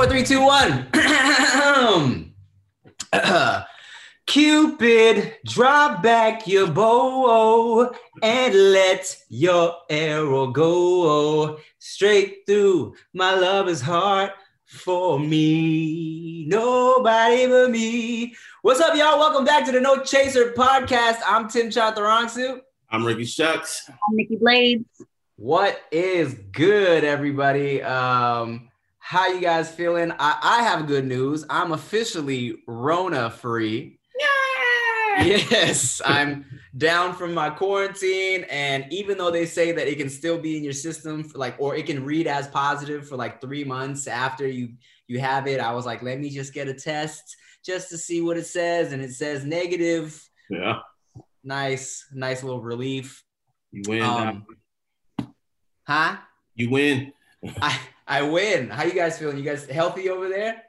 [0.00, 0.88] four, three, two, one.
[4.26, 14.32] Cupid, drop back your bow and let your arrow go straight through my lover's heart
[14.64, 16.46] for me.
[16.46, 18.34] Nobody but me.
[18.62, 19.18] What's up, y'all?
[19.18, 21.18] Welcome back to the No Chaser podcast.
[21.26, 22.60] I'm Tim Chantarangsu.
[22.88, 23.84] I'm Ricky Shucks.
[23.90, 24.86] I'm Nikki Blades.
[25.36, 27.82] What is good, everybody?
[27.82, 28.69] Um,
[29.10, 30.12] how you guys feeling?
[30.20, 31.44] I, I have good news.
[31.50, 33.98] I'm officially Rona free.
[34.20, 35.24] Yeah.
[35.24, 36.44] Yes, I'm
[36.78, 40.62] down from my quarantine, and even though they say that it can still be in
[40.62, 44.46] your system, for like, or it can read as positive for like three months after
[44.46, 44.74] you
[45.08, 47.36] you have it, I was like, let me just get a test
[47.66, 50.24] just to see what it says, and it says negative.
[50.48, 50.78] Yeah.
[51.42, 53.24] Nice, nice little relief.
[53.72, 54.02] You win.
[54.02, 54.46] Um,
[55.82, 56.16] huh?
[56.54, 57.12] you win.
[57.60, 57.76] I
[58.10, 58.68] I win.
[58.68, 59.38] How you guys feeling?
[59.38, 60.62] You guys healthy over there?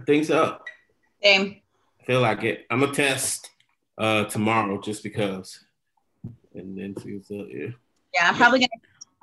[0.00, 0.56] I think so.
[1.22, 1.60] Same.
[2.00, 2.64] I feel like it.
[2.70, 3.50] I'm gonna test
[3.98, 5.62] uh tomorrow just because.
[6.54, 7.46] And then see what's up.
[7.50, 7.68] Yeah.
[8.14, 8.70] Yeah, I'm probably gonna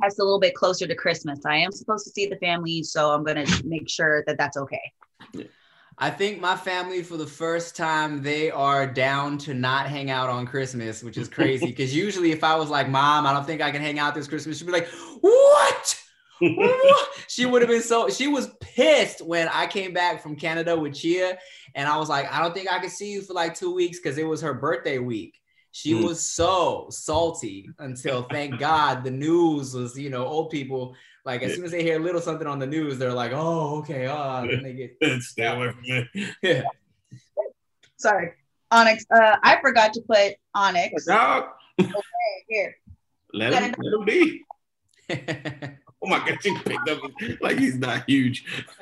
[0.04, 1.44] test a little bit closer to Christmas.
[1.48, 4.94] I am supposed to see the family, so I'm gonna make sure that that's okay.
[5.98, 10.30] I think my family, for the first time, they are down to not hang out
[10.30, 11.66] on Christmas, which is crazy.
[11.76, 14.28] Because usually, if I was like, "Mom, I don't think I can hang out this
[14.28, 14.89] Christmas," she'd be like,
[15.22, 16.05] "What?"
[16.39, 17.09] What?
[17.28, 18.09] she would have been so.
[18.09, 21.38] She was pissed when I came back from Canada with Chia,
[21.75, 24.00] and I was like, "I don't think I can see you for like two weeks"
[24.00, 25.39] because it was her birthday week.
[25.72, 26.03] She Mm.
[26.05, 31.50] was so salty until, thank God, the news was, you know, old people like as
[31.52, 31.55] Yeah.
[31.55, 34.42] soon as they hear a little something on the news, they're like, "Oh, okay," ah,
[34.45, 36.33] then they get Stay away from me.
[36.44, 36.61] yeah.
[37.97, 38.31] Sorry,
[38.72, 39.05] Onyx.
[39.09, 41.45] Uh, I forgot to put Onyx Dog.
[42.47, 42.75] here.
[43.33, 44.42] Let him, let him be.
[46.04, 47.00] Oh my god, you picked up
[47.42, 48.45] like he's not huge.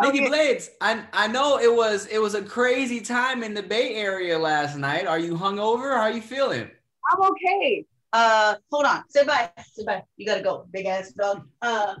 [0.00, 0.28] Nikki Okay.
[0.28, 4.38] Blades, I I know it was it was a crazy time in the Bay Area
[4.38, 5.06] last night.
[5.06, 5.96] Are you hungover?
[5.96, 6.70] How are you feeling?
[7.10, 7.84] I'm okay.
[8.12, 9.04] Uh, hold on.
[9.08, 9.64] Sit back.
[9.72, 10.06] Sit back.
[10.16, 11.46] You gotta go, big ass dog.
[11.60, 11.94] Uh.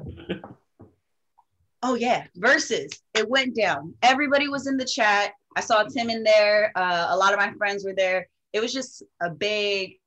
[1.82, 3.94] Oh yeah, Verzuz it went down.
[4.02, 5.32] Everybody was in the chat.
[5.56, 6.72] I saw Tim in there.
[6.76, 8.28] Uh, a lot of my friends were there.
[8.52, 9.98] It was just a big.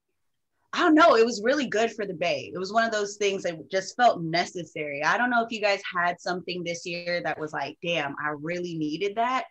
[0.75, 1.15] I don't know.
[1.15, 2.51] It was really good for the Bay.
[2.53, 5.03] It was one of those things that just felt necessary.
[5.03, 8.33] I don't know if you guys had something this year that was like, damn, I
[8.41, 9.45] really needed that,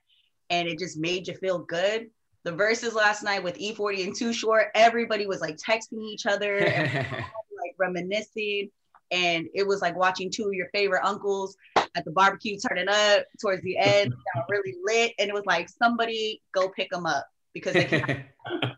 [0.51, 2.09] and it just made you feel good
[2.45, 6.59] the Verzuz last night with E40 and Too Short, everybody was like texting each other
[6.59, 8.71] and like reminiscing.
[9.11, 13.25] And it was like watching two of your favorite uncles at the barbecue turning up
[13.41, 15.12] towards the end, got really lit.
[15.19, 18.25] And it was like, somebody go pick them up because they can pick them
[18.62, 18.77] up.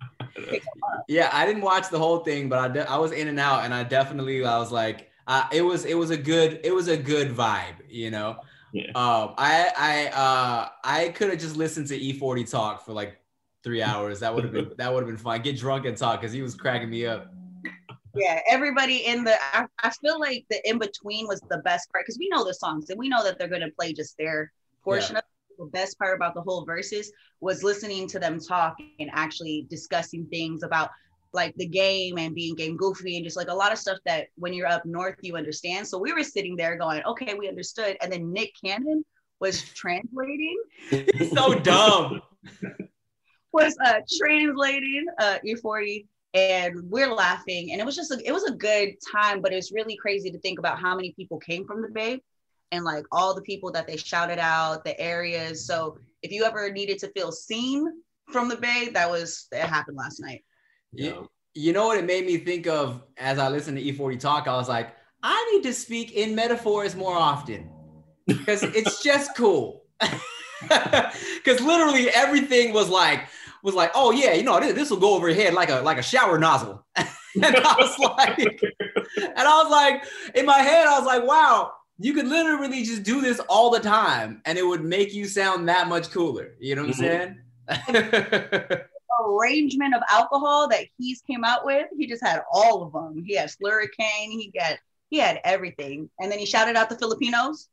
[1.09, 3.65] Yeah, I didn't watch the whole thing, but I de- I was in and out,
[3.65, 6.89] and I definitely I was like, uh, it was it was a good it was
[6.89, 8.37] a good vibe, you know.
[8.73, 8.91] Yeah.
[8.95, 13.19] Um, I I uh I could have just listened to E40 talk for like
[13.63, 14.21] three hours.
[14.21, 15.43] That would have been that would have been fun.
[15.43, 17.33] Get drunk and talk because he was cracking me up.
[18.15, 22.05] Yeah, everybody in the, I, I feel like the in between was the best part
[22.05, 24.53] because we know the songs and we know that they're going to play just their
[24.83, 25.25] portion of it.
[25.59, 27.06] The best part about the whole Verzuz
[27.41, 30.91] was listening to them talk and actually discussing things about
[31.33, 34.28] like the game and being game goofy and just like a lot of stuff that
[34.37, 35.87] when you're up north you understand.
[35.87, 37.97] So we were sitting there going, okay, we understood.
[38.00, 39.05] And then Nick Cannon
[39.41, 40.56] was translating,
[40.91, 42.22] He's so dumb.
[43.53, 48.45] was uh translating uh E40 and we're laughing and it was just a, it was
[48.45, 51.66] a good time but it was really crazy to think about how many people came
[51.66, 52.21] from the bay
[52.72, 56.71] and like all the people that they shouted out the areas so if you ever
[56.71, 57.87] needed to feel seen
[58.32, 60.44] from the bay that was it happened last night
[60.93, 64.47] You, you know what it made me think of as I listened to E40 talk?
[64.47, 67.71] I was like, I need to speak in metaphors more often
[68.27, 69.84] because it's just cool.
[70.62, 73.28] Because literally everything was like,
[73.62, 75.80] was like, oh yeah, you know, this, this will go over your head like a
[75.80, 76.84] like a shower nozzle.
[76.97, 77.09] and
[77.45, 80.04] I was like, and I was like,
[80.34, 83.81] in my head, I was like, wow, you could literally just do this all the
[83.81, 86.54] time, and it would make you sound that much cooler.
[86.60, 87.37] You know what I'm
[87.69, 88.81] saying?
[89.25, 93.34] arrangement of alcohol that he's came out with he just had all of them he
[93.34, 94.77] had Sluricane he got
[95.09, 97.69] he had everything and then he shouted out the filipinos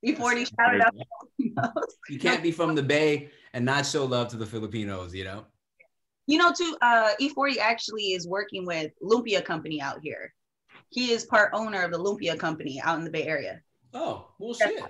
[0.00, 1.04] before he shouted out the
[1.36, 5.24] filipinos You can't be from the Bay and not show love to the Filipinos, you
[5.24, 5.44] know?
[6.26, 10.34] You know, too, uh, E40 actually is working with Lumpia Company out here.
[10.90, 13.60] He is part owner of the Lumpia Company out in the Bay Area.
[13.94, 14.80] Oh, well, shit.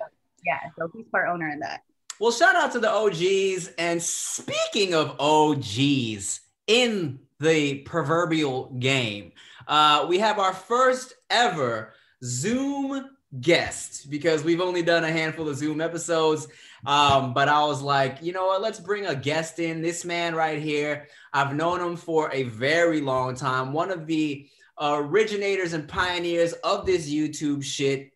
[0.44, 1.82] Yeah, so he's part owner in that.
[2.20, 3.68] Well, shout out to the OGs.
[3.78, 9.32] And speaking of OGs in the proverbial game,
[9.66, 11.92] uh, we have our first ever
[12.24, 13.10] Zoom
[13.40, 16.48] guest because we've only done a handful of Zoom episodes.
[16.86, 18.62] Um, but I was like, you know what?
[18.62, 19.82] Let's bring a guest in.
[19.82, 23.72] This man right here, I've known him for a very long time.
[23.72, 24.48] One of the
[24.80, 28.12] originators and pioneers of this YouTube shit.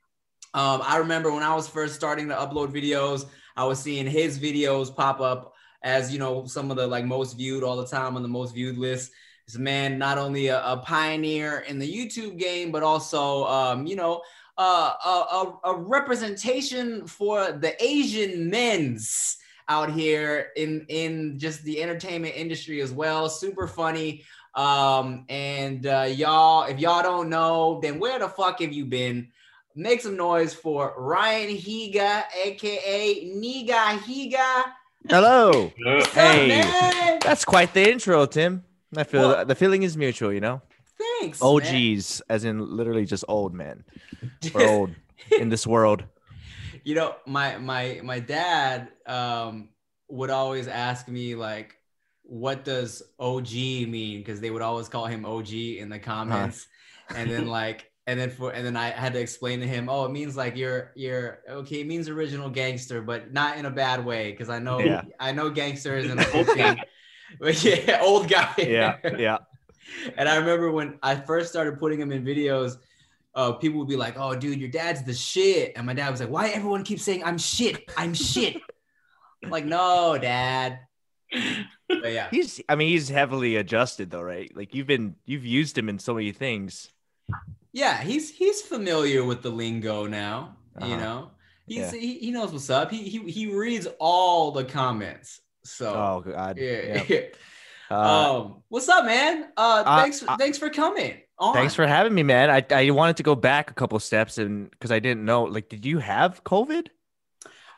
[0.55, 3.27] Um, I remember when I was first starting to upload videos,
[3.57, 7.35] I was seeing his videos pop up as you know some of the like most
[7.35, 9.13] viewed all the time on the most viewed list.
[9.47, 13.97] This man not only a, a pioneer in the YouTube game, but also um, you
[13.97, 14.23] know
[14.59, 19.39] uh, a, a, representation for the Asian men's
[19.69, 23.29] out here in in just the entertainment industry as well.
[23.29, 24.25] Super funny.
[24.55, 29.29] Um, and uh, y'all, if y'all don't know, then where the fuck have you been?
[29.75, 34.65] Make some noise for Ryan Higa, aka Nigahiga.
[35.09, 35.73] Hello.
[36.13, 38.65] hey, up, that's quite the intro, Tim.
[38.97, 40.61] I feel well, the feeling is mutual, you know.
[40.99, 41.41] Thanks.
[41.41, 42.37] OGs, man.
[42.37, 43.85] as in literally just old men
[44.55, 44.91] or old
[45.39, 46.05] in this world.
[46.85, 49.69] You know, my my my dad um,
[50.09, 51.77] would always ask me like,
[52.33, 56.67] "What does OG mean?" Because they would always call him OG in the comments,
[57.09, 57.17] huh.
[57.19, 57.89] and then like.
[58.05, 60.57] And then for and then I had to explain to him, oh, it means like
[60.57, 61.83] you're you're okay.
[61.83, 65.03] It means original gangster, but not in a bad way because I know yeah.
[65.21, 66.81] I know gangster is an gangsters and
[67.39, 68.53] but yeah, old guy.
[68.59, 69.39] Yeah, yeah.
[70.17, 72.77] And I remember when I first started putting him in videos,
[73.37, 76.19] uh, people would be like, "Oh, dude, your dad's the shit," and my dad was
[76.19, 77.89] like, "Why everyone keeps saying I'm shit?
[77.97, 78.57] I'm shit."
[79.43, 80.81] I'm like, no, dad.
[82.01, 82.61] But yeah, he's.
[82.69, 84.51] I mean, he's heavily adjusted though, right?
[84.57, 86.89] Like you've been, you've used him in so many things.
[87.73, 90.57] Yeah, he's he's familiar with the lingo now.
[90.77, 90.87] Uh-huh.
[90.87, 91.31] You know,
[91.67, 91.99] he's yeah.
[91.99, 92.91] he, he knows what's up.
[92.91, 95.41] He, he he reads all the comments.
[95.65, 97.05] So oh god, yeah.
[97.09, 97.21] yeah.
[97.91, 99.49] Uh, um, what's up, man?
[99.57, 101.21] Uh, thanks, uh, thanks for coming.
[101.39, 101.55] On.
[101.55, 102.51] Thanks for having me, man.
[102.51, 105.69] I, I wanted to go back a couple steps and because I didn't know, like,
[105.69, 106.89] did you have COVID?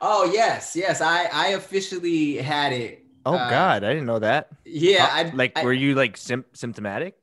[0.00, 1.00] Oh yes, yes.
[1.00, 3.03] I I officially had it.
[3.26, 4.48] Oh uh, God, I didn't know that.
[4.64, 7.16] Yeah, I, like, I, were you like sim- symptomatic?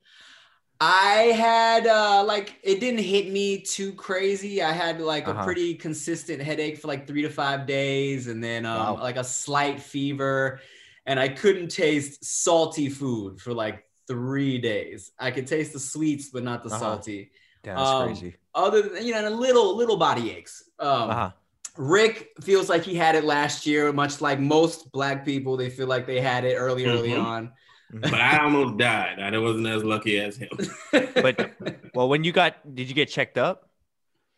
[0.80, 4.62] I had uh like it didn't hit me too crazy.
[4.62, 5.40] I had like uh-huh.
[5.40, 9.02] a pretty consistent headache for like three to five days, and then um, wow.
[9.02, 10.60] like a slight fever
[11.06, 15.10] and I couldn't taste salty food for like three days.
[15.18, 16.78] I could taste the sweets, but not the uh-huh.
[16.78, 17.30] salty.
[17.64, 18.36] Yeah, that's um, crazy.
[18.54, 20.64] Other than you know, and a little little body aches.
[20.78, 21.30] Um, uh-huh.
[21.76, 25.56] Rick feels like he had it last year, much like most black people.
[25.56, 26.98] They feel like they had it early, mm-hmm.
[26.98, 27.52] early on.
[27.92, 28.00] Mm-hmm.
[28.00, 29.20] But I almost died.
[29.20, 30.50] I wasn't as lucky as him.
[30.92, 31.52] but
[31.94, 33.68] well, when you got, did you get checked up?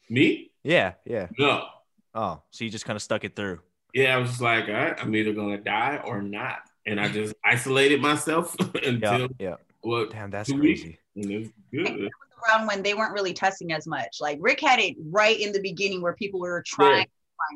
[0.09, 0.51] Me?
[0.63, 1.29] Yeah, yeah.
[1.39, 1.67] No.
[2.15, 3.61] Oh, so you just kind of stuck it through
[3.95, 7.09] yeah, I was just like, all right, I'm either gonna die or not, and I
[7.09, 9.55] just isolated myself until yeah, yeah.
[9.83, 10.11] What?
[10.11, 10.99] Damn, that's crazy.
[11.15, 12.11] Weeks, good.
[12.49, 14.19] Around when they weren't really testing as much.
[14.21, 17.07] Like Rick had it right in the beginning where people were trying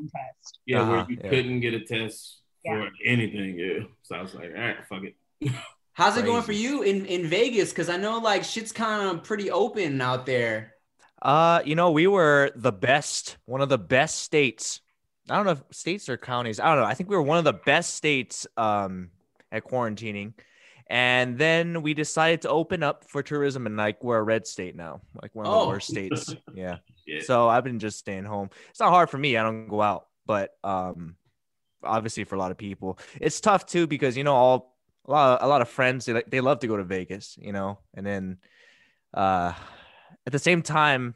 [0.01, 0.09] yeah.
[0.15, 0.59] test.
[0.67, 1.31] Yeah, uh-huh, where you yeah.
[1.31, 2.85] couldn't get a test yeah.
[2.85, 3.59] for anything.
[3.59, 5.53] Yeah, so I was like, all right, fuck it.
[5.93, 7.71] How's it going for you in in Vegas?
[7.71, 10.75] Because I know like shit's kind of pretty open out there.
[11.21, 14.81] Uh, you know, we were the best, one of the best states
[15.31, 16.59] I don't know if states or counties.
[16.61, 16.89] I don't know.
[16.89, 19.11] I think we were one of the best states um,
[19.53, 20.33] at quarantining.
[20.91, 24.75] And then we decided to open up for tourism, and like we're a red state
[24.75, 25.69] now, like one of the oh.
[25.69, 26.35] worst states.
[26.55, 26.79] Yeah.
[27.07, 27.21] yeah.
[27.23, 28.51] So I've been just staying home.
[28.71, 29.37] It's not hard for me.
[29.37, 31.17] I don't go out, but um,
[31.83, 35.41] obviously for a lot of people, it's tough too because you know all a lot
[35.41, 37.79] of, a lot of friends they like they love to go to Vegas, you know,
[37.95, 38.39] and then
[39.13, 39.53] uh,
[40.27, 41.15] at the same time,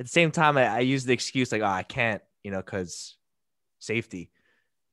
[0.00, 2.62] at the same time, I, I use the excuse like, oh, I can't you know,
[2.62, 3.16] because
[3.80, 4.30] safety.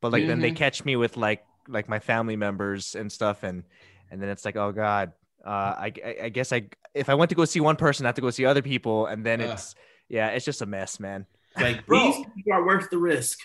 [0.01, 0.30] But like mm-hmm.
[0.30, 0.56] then they mm-hmm.
[0.56, 3.63] catch me with like like my family members and stuff, and
[4.12, 5.13] and then it's like, oh god,
[5.46, 5.93] uh, I
[6.24, 8.29] I guess I if I went to go see one person, I have to go
[8.29, 9.53] see other people, and then uh.
[9.53, 9.75] it's
[10.10, 11.25] yeah, it's just a mess, man.
[11.60, 13.39] Like these people are worth the risk.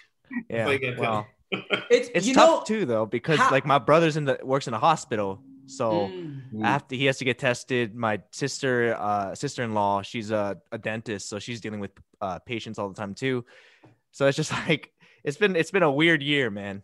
[0.48, 1.26] Yeah, well,
[1.90, 4.74] it's it's tough know, too though because how- like my brother's in the works in
[4.74, 6.64] a hospital, so mm.
[6.64, 11.38] after he has to get tested, my sister, uh, sister-in-law, she's a, a dentist, so
[11.38, 13.44] she's dealing with uh, patients all the time too.
[14.10, 14.92] So it's just like
[15.24, 16.82] it's been it's been a weird year, man.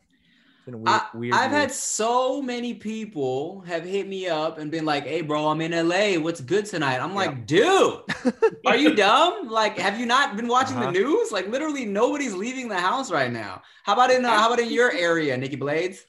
[0.67, 1.61] Weird, I, weird I've year.
[1.61, 5.73] had so many people have hit me up and been like, "Hey, bro, I'm in
[5.73, 6.19] LA.
[6.19, 8.01] What's good tonight?" I'm like, "Dude,
[8.67, 9.49] are you dumb?
[9.49, 10.87] Like, have you not been watching uh-huh.
[10.87, 11.31] the news?
[11.31, 13.63] Like, literally nobody's leaving the house right now.
[13.85, 16.07] How about in uh, how about in your area, Nikki Blades?"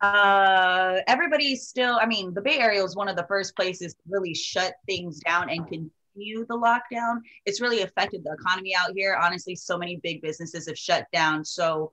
[0.00, 1.98] Uh, everybody's still.
[2.00, 5.20] I mean, the Bay Area was one of the first places to really shut things
[5.20, 9.18] down and can continue the lockdown, it's really affected the economy out here.
[9.20, 11.44] Honestly, so many big businesses have shut down.
[11.44, 11.92] So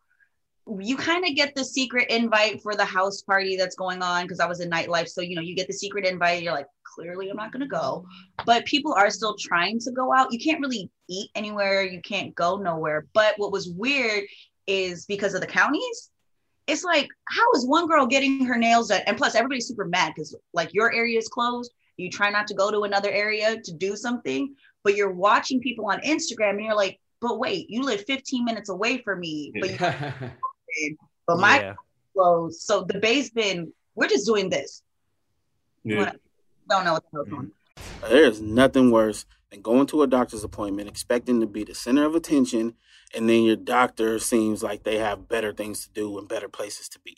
[0.80, 4.40] you kind of get the secret invite for the house party that's going on because
[4.40, 5.10] I was in nightlife.
[5.10, 6.42] So, you know, you get the secret invite.
[6.42, 8.06] You're like, clearly, I'm not going to go.
[8.46, 10.32] But people are still trying to go out.
[10.32, 11.84] You can't really eat anywhere.
[11.84, 13.08] You can't go nowhere.
[13.14, 14.24] But what was weird
[14.66, 16.12] is because of the counties,
[16.66, 19.02] it's like, how is one girl getting her nails done?
[19.06, 21.72] And plus, everybody's super mad because, like, your area is closed.
[21.98, 25.86] You try not to go to another area to do something, but you're watching people
[25.88, 29.72] on Instagram and you're like, but wait, you live 15 minutes away from me, but
[29.72, 30.30] you
[31.28, 31.76] but my Yeah.
[32.14, 32.62] clothes.
[32.62, 33.32] So the bay's
[33.96, 34.82] we're just doing this.
[35.84, 36.14] Yeah.
[36.70, 37.52] Don't know what the hell's going on.
[37.78, 38.10] Mm-hmm.
[38.10, 42.16] There's nothing worse than going to a doctor's appointment expecting to be the center of
[42.16, 42.76] attention,
[43.14, 46.90] and then your doctor seems like they have better things to do and better places
[46.90, 47.18] to be.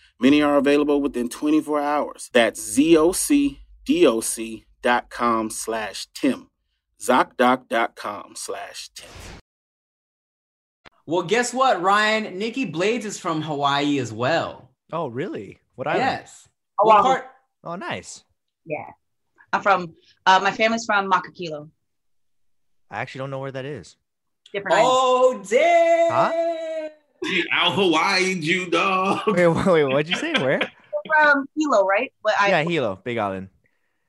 [0.21, 2.29] Many are available within 24 hours.
[2.31, 3.49] That's ZocDoc.com
[5.49, 6.47] slash Tim.
[7.01, 9.09] ZocDoc.com slash Tim.
[11.07, 12.37] well, guess what, Ryan?
[12.37, 14.69] Nikki Blades is from Hawaii as well.
[14.93, 15.59] Oh, really?
[15.75, 16.47] What I Yes.
[16.79, 17.01] Oh, What wow.
[17.01, 17.25] part?
[17.63, 18.23] Oh, nice.
[18.65, 18.91] Yeah.
[19.51, 19.95] I'm from,
[20.27, 21.67] uh, my family's from Makakilo.
[22.91, 23.97] I actually don't know where that is.
[24.53, 24.89] Different island.
[24.91, 26.70] Oh, damn.
[27.23, 29.21] She out Hawaii, you dog.
[29.27, 30.33] Wait, wait, wait what'd you say?
[30.33, 30.59] Where?
[31.05, 32.11] from Hilo, right?
[32.23, 33.49] But I, yeah, Hilo, Big Island.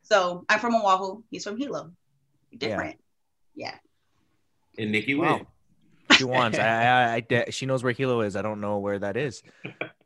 [0.02, 1.22] so I'm from Oahu.
[1.30, 1.92] He's from Hilo.
[2.56, 2.98] Different.
[3.54, 3.74] Yeah.
[4.78, 5.36] And Nikki Wow.
[5.36, 5.46] went.
[6.12, 6.58] She wants.
[6.58, 8.36] I, I, I, de- she knows where Hilo is.
[8.36, 9.42] I don't know where that is.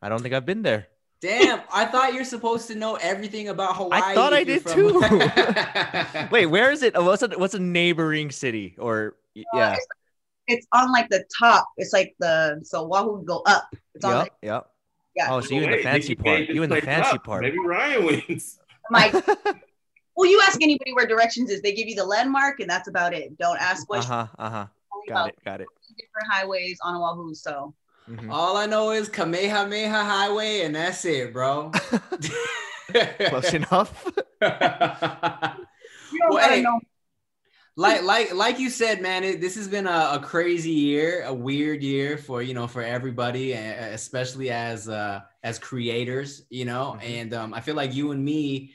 [0.00, 0.86] I don't think I've been there.
[1.20, 4.00] Damn, I thought you're supposed to know everything about Hawaii.
[4.04, 5.00] I thought I did from- too.
[6.30, 6.94] Wait, where is it?
[6.94, 8.76] What's a what's a neighboring city?
[8.78, 9.86] Or Uh, yeah, it's,
[10.48, 11.66] it's on like the top.
[11.76, 13.68] It's like the, so Oahu would go up.
[13.94, 14.66] It's on yep, yep.
[15.14, 15.32] Yeah.
[15.32, 16.40] Oh, so you in the fancy Nikki part?
[16.48, 17.24] You in the fancy up.
[17.24, 17.42] part?
[17.42, 18.58] Maybe Ryan wins.
[18.90, 19.14] Mike.
[19.14, 19.24] like,
[20.16, 23.14] well, you ask anybody where directions is, they give you the landmark and that's about
[23.14, 23.36] it.
[23.38, 24.00] Don't ask what.
[24.00, 24.26] Uh huh.
[24.38, 24.66] Uh huh.
[24.94, 25.34] only Got it.
[25.44, 25.68] Got it.
[25.96, 27.34] different highways on Oahu.
[27.34, 27.74] So
[28.08, 28.30] Mhm.
[28.30, 31.72] All I know is Kamehameha Highway, and that's it, bro.
[33.30, 34.04] Close enough.
[34.06, 34.12] you
[36.20, 36.78] don't Well, gotta hey, know.
[37.76, 41.34] Like like like you said man it, this has been a, a crazy year a
[41.34, 47.04] weird year for you know for everybody especially as uh as creators you know Mhm.
[47.04, 48.72] and um i feel like you and me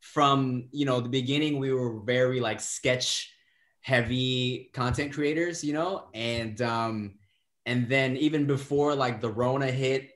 [0.00, 3.32] from you know the beginning we were very like sketch
[3.82, 7.14] heavy content creators you know and um
[7.66, 10.10] and then even before like the rona hit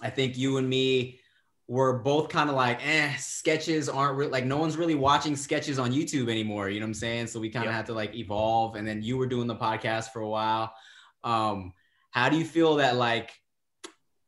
[0.00, 1.18] i think you and me
[1.66, 5.78] were both kind of like, eh, sketches aren't re- like no one's really watching sketches
[5.78, 6.68] on YouTube anymore.
[6.68, 7.26] You know what I'm saying?
[7.28, 7.76] So we kind of Yeah.
[7.76, 8.76] had to like evolve.
[8.76, 10.74] And then you were doing the podcast for a while.
[11.22, 11.72] Um,
[12.10, 13.30] how do you feel that like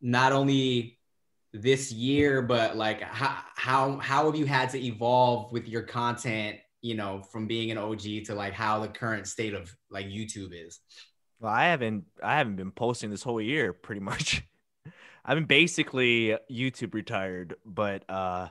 [0.00, 0.98] not only
[1.52, 6.58] this year, but like how how how have you had to evolve with your content?
[6.82, 10.50] You know, from being an OG to like how the current state of like YouTube
[10.52, 10.80] is.
[11.40, 14.42] Well, I haven't I haven't been posting this whole year pretty much.
[15.26, 18.48] I've been basically YouTube retired, but uh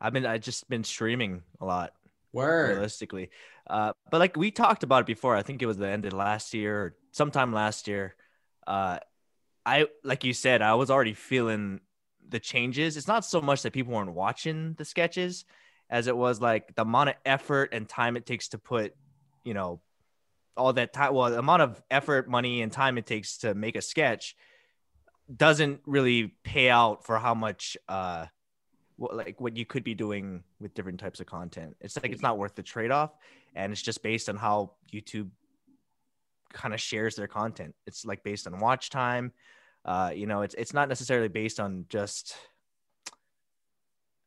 [0.00, 1.94] I've been I just been streaming a lot
[2.32, 2.68] Word.
[2.68, 3.30] realistically.
[3.66, 6.12] Uh but like we talked about it before, I think it was the end of
[6.12, 8.14] last year or sometime last year.
[8.66, 8.98] Uh
[9.64, 11.80] I like you said, I was already feeling
[12.28, 12.98] the changes.
[12.98, 15.46] It's not so much that people weren't watching the sketches
[15.88, 18.94] as it was like the amount of effort and time it takes to put,
[19.44, 19.80] you know,
[20.58, 23.76] all that time well the amount of effort money and time it takes to make
[23.76, 24.34] a sketch
[25.34, 28.26] doesn't really pay out for how much uh
[28.96, 32.22] what, like what you could be doing with different types of content it's like it's
[32.22, 33.10] not worth the trade-off
[33.54, 35.28] and it's just based on how youtube
[36.52, 39.32] kind of shares their content it's like based on watch time
[39.84, 42.34] uh you know it's it's not necessarily based on just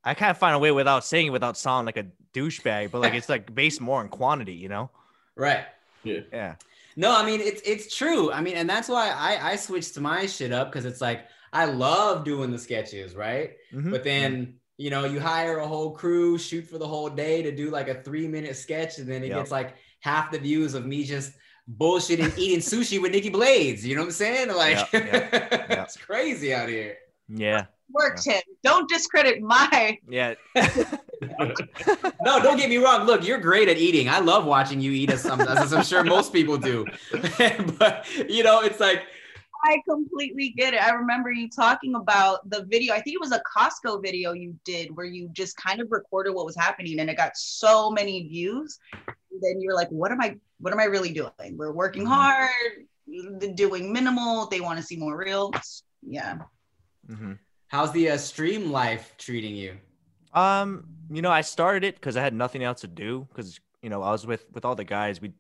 [0.04, 3.14] i can't find a way without saying it without sounding like a douchebag but like
[3.14, 4.90] it's like based more on quantity you know
[5.36, 5.66] Right.
[6.04, 6.20] Yeah.
[6.32, 6.56] Yeah
[6.96, 8.32] No, I mean it's it's true.
[8.32, 11.26] I mean, and that's why I I switched to my shit up because it's like
[11.54, 13.52] I love doing the sketches, right?
[13.74, 13.92] Mhm.
[13.92, 17.52] But then you know, you hire a whole crew, shoot for the whole day to
[17.56, 19.38] do like a three minute sketch, and then it Yep.
[19.38, 21.34] gets like half the views of me just
[21.78, 23.86] bullshitting eating sushi with Nikki Blades.
[23.86, 24.50] You know what I'm saying?
[24.50, 25.70] Like, Yep, yep, yep.
[25.86, 26.98] it's crazy out here.
[27.30, 27.66] Yeah.
[27.92, 28.42] Work, Tim.
[28.64, 29.98] Don't discredit my.
[30.08, 30.36] Yeah.
[32.24, 33.06] No, don't get me wrong.
[33.06, 34.10] Look, you're great at eating.
[34.10, 36.86] I love watching you eat, as, I'm- as I'm sure most people do.
[37.78, 39.04] but you know, it's like,
[39.64, 40.82] I completely get it.
[40.82, 42.94] I remember you talking about the video.
[42.96, 46.32] I think it was a Costco video you did where you just kind of recorded
[46.34, 48.80] what was happening and it got so many views.
[49.08, 51.32] And then you're like, what am I what am I really doing?
[51.56, 52.08] We're working Mhm.
[52.08, 54.48] hard, doing minimal.
[54.48, 55.52] They want to see more real.
[56.02, 56.40] Yeah.
[57.08, 57.34] hmm
[57.72, 59.78] how's the uh, stream life treating you?
[60.34, 63.28] Um, you know, I started it because I had nothing else to do.
[63.30, 65.22] Because you know, I was with with all the guys.
[65.22, 65.32] We,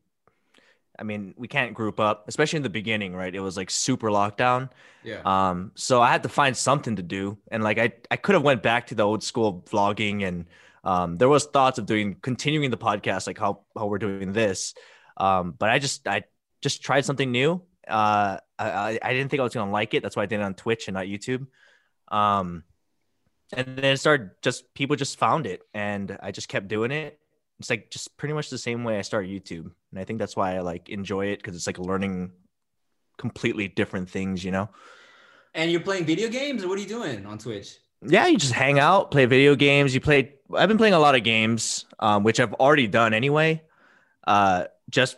[0.97, 3.33] I mean, we can't group up, especially in the beginning, right?
[3.33, 4.69] It was like super lockdown.
[5.03, 5.21] Yeah.
[5.25, 8.43] Um, so I had to find something to do, and like I, I could have
[8.43, 10.45] went back to the old school vlogging, and
[10.83, 14.73] um, there was thoughts of doing continuing the podcast, like how how we're doing this.
[15.17, 16.23] Um, but I just I
[16.61, 17.61] just tried something new.
[17.87, 20.01] Uh, I I- didn't think I was gonna like it.
[20.03, 21.47] That's why I did it on Twitch and not YouTube.
[22.11, 22.63] Um,
[23.53, 27.17] and then it started just people just found it, and I just kept doing it.
[27.59, 30.35] It's like just pretty much the same way I started YouTube, and I think that's
[30.35, 32.31] why I like enjoy it because it's like learning
[33.17, 34.69] completely different things, you know.
[35.55, 37.77] and you're playing video games, or what are you doing on Twitch?
[38.05, 39.93] yeah, you just hang out, play video games.
[39.93, 40.33] You play.
[40.55, 43.61] I've been playing a lot of games, um, which I've already done anyway.
[44.25, 45.17] Uh, just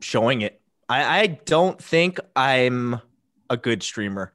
[0.00, 0.60] showing it.
[0.88, 3.00] I, I don't think I'm
[3.48, 4.32] a good streamer.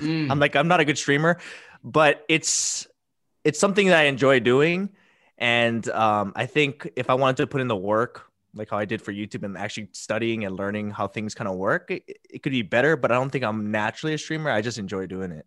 [0.00, 0.30] Mm.
[0.30, 1.38] I'm like I'm not a good streamer,
[1.82, 2.86] but it's
[3.44, 4.90] it's something that I enjoy doing,
[5.38, 8.84] and um, I think if I wanted to put in the work, like how I
[8.84, 12.42] did for YouTube, and actually studying and learning how things kind of work, it, it
[12.42, 12.96] could be better.
[12.96, 14.50] But I don't think I'm naturally a streamer.
[14.50, 15.46] I just enjoy doing it,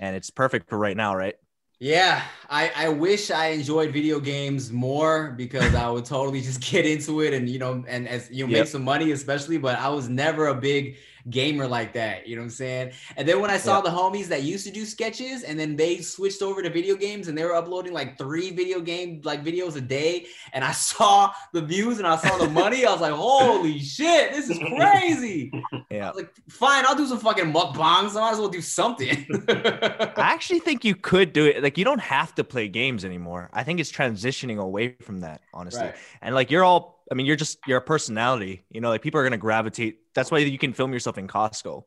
[0.00, 1.36] and it's perfect for right now, right?
[1.78, 6.86] Yeah, I, I wish I enjoyed video games more because I would totally just get
[6.86, 8.60] into it and you know and as you know, Yep.
[8.60, 10.96] make some money especially but I was never a big
[11.30, 13.84] gamer like that you know what I'm saying and then when I saw Yep.
[13.84, 17.28] the homies that used to do sketches and then they switched over to video games
[17.28, 21.32] and they were uploading like three video game like videos a day and I saw
[21.52, 25.50] the views and I saw the money I was like holy shit this is crazy
[25.72, 26.08] I Yeah.
[26.10, 30.12] was like fine I'll do some fucking mukbangs I might as well do something I
[30.16, 31.62] actually think you could do it.
[31.62, 33.48] Like you don't have to play games anymore.
[33.52, 35.82] I think it's transitioning away from that, honestly.
[35.86, 35.94] Right.
[36.22, 38.64] And like you're all, I mean, you're just you're a personality.
[38.70, 39.98] You know, like people are gonna gravitate.
[40.14, 41.84] That's why you can film yourself in Costco.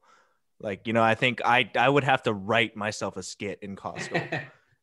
[0.60, 3.76] Like you know, I think I I would have to write myself a skit in
[3.76, 4.14] Costco.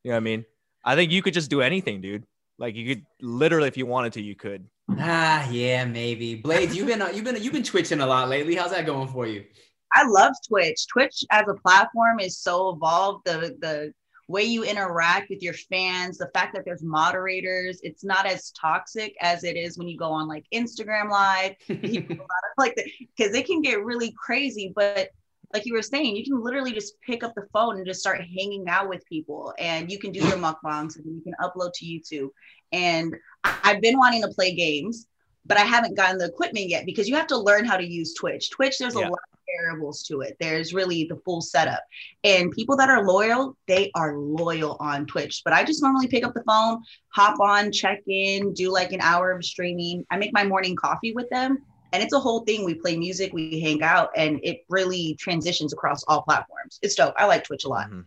[0.03, 0.45] you know what I mean?
[0.85, 2.25] I think you could just do anything, dude.
[2.59, 4.67] Like you could literally, if you wanted to, you could.
[4.99, 6.37] Ah, yeah, maybe.
[6.37, 8.55] Blades, you've been you've been you've been twitching a lot lately.
[8.55, 9.45] How's that going for you?
[9.93, 10.87] I love Twitch.
[10.87, 13.27] Twitch as a platform is so evolved.
[13.27, 13.93] The the
[14.29, 19.15] way you interact with your fans, the fact that there's moderators, it's not as toxic
[19.21, 21.55] as it is when you go on like Instagram Live.
[21.67, 22.27] People
[22.59, 22.75] like
[23.17, 24.73] because it can get really crazy.
[24.75, 25.11] But
[25.55, 28.21] like you were saying, you can literally just pick up the phone and just start
[28.21, 31.87] hanging out with people, and you can do your mukbangs and you can upload to
[31.87, 32.31] YouTube.
[32.73, 35.07] And I've been wanting to play games,
[35.45, 38.13] but I haven't gotten the equipment yet because you have to learn how to use
[38.15, 38.51] Twitch.
[38.51, 39.09] Twitch, there's Yeah.
[39.09, 39.21] a lot
[39.59, 40.37] variables to it.
[40.41, 41.83] There's really the full setup.
[42.25, 45.43] And people that are loyal, they are loyal on Twitch.
[45.45, 49.01] But I just normally pick up the phone, hop on, check in, do like an
[49.01, 50.05] hour of streaming.
[50.11, 51.59] I make my morning coffee with them.
[51.93, 52.65] And it's a whole thing.
[52.65, 56.79] We play music, we hang out, and it really transitions across all platforms.
[56.83, 57.15] It's dope.
[57.17, 57.89] I like Twitch a lot.
[57.91, 58.05] Mhm.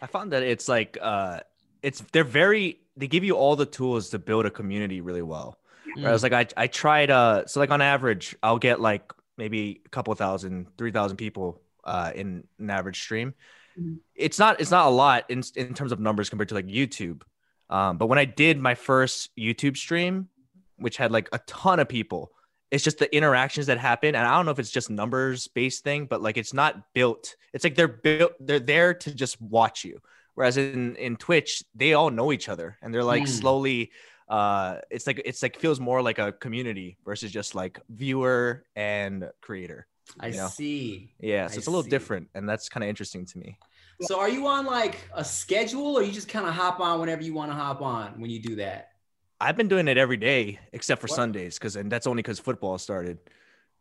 [0.00, 1.40] I found that it's like uh
[1.82, 5.58] it's they're very they give you all the tools to build a community really well.
[5.96, 6.02] Mm.
[6.02, 9.88] Whereas like I I tried uh so like on average I'll get like maybe a
[9.88, 13.34] couple thousand, three thousand people uh in an average stream.
[13.78, 13.98] Mhm.
[14.14, 17.22] It's not it's not a lot in in terms of numbers compared to like YouTube.
[17.70, 20.28] Um, but when I did my first YouTube stream,
[20.76, 22.32] which had like a ton of people,
[22.70, 24.14] it's just the interactions that happen.
[24.14, 27.34] And I don't know if it's just numbers based thing, but like it's not built.
[27.54, 30.00] It's like they're built, they're there to just watch you.
[30.34, 33.26] Whereas in in Twitch, they all know each other and they're like Hmm.
[33.40, 33.90] slowly
[34.28, 39.30] uh it's like it's like feels more like a community versus just like viewer and
[39.40, 39.86] creator.
[40.18, 40.48] I know.
[40.48, 41.12] see.
[41.20, 41.90] Yeah, so I it's a little see.
[41.90, 43.58] different and that's kind of interesting to me.
[44.02, 47.22] So are you on like a schedule or you just kind of hop on whenever
[47.22, 48.90] you want to hop on when you do that?
[49.40, 51.16] I've been doing it every day except for What?
[51.16, 53.18] Sundays because and that's only because football started.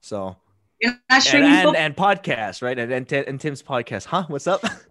[0.01, 0.35] So
[0.81, 2.77] You're and and, fo- and podcast, right?
[2.77, 4.05] And, and and Tim's podcast.
[4.05, 4.25] Huh?
[4.27, 4.63] What's up?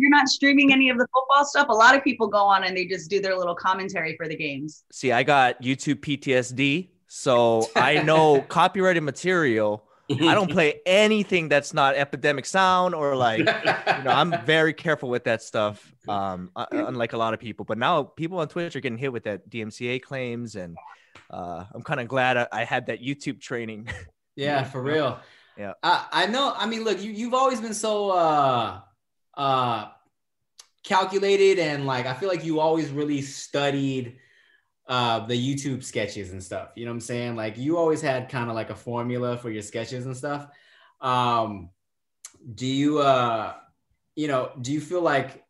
[0.00, 1.68] you're not streaming any of the football stuff.
[1.68, 4.36] A lot of people go on and they just do their little commentary for the
[4.36, 4.84] games.
[4.90, 11.72] See, I got YouTube PTSD, so I know copyrighted material I don't play anything that's
[11.72, 15.92] not epidemic sound or like you know I'm very careful with that stuff.
[16.08, 19.12] Um, uh, unlike a lot of people, but now people on Twitch are getting hit
[19.12, 20.76] with that DMCA claims, and
[21.30, 23.88] uh, I'm kind of glad I, I had that YouTube training.
[24.36, 25.20] Yeah, for real.
[25.56, 25.74] Yeah.
[25.82, 26.54] I, I know.
[26.56, 28.80] I mean, look, you, you've always been so uh
[29.34, 29.88] uh
[30.82, 34.16] calculated and like I feel like you always really studied
[34.88, 36.70] uh the YouTube sketches and stuff.
[36.74, 37.36] You know what I'm saying?
[37.36, 40.48] Like you always had kind of like a formula for your sketches and stuff.
[41.00, 41.70] Um
[42.54, 43.54] do you uh
[44.16, 45.44] you know, do you feel like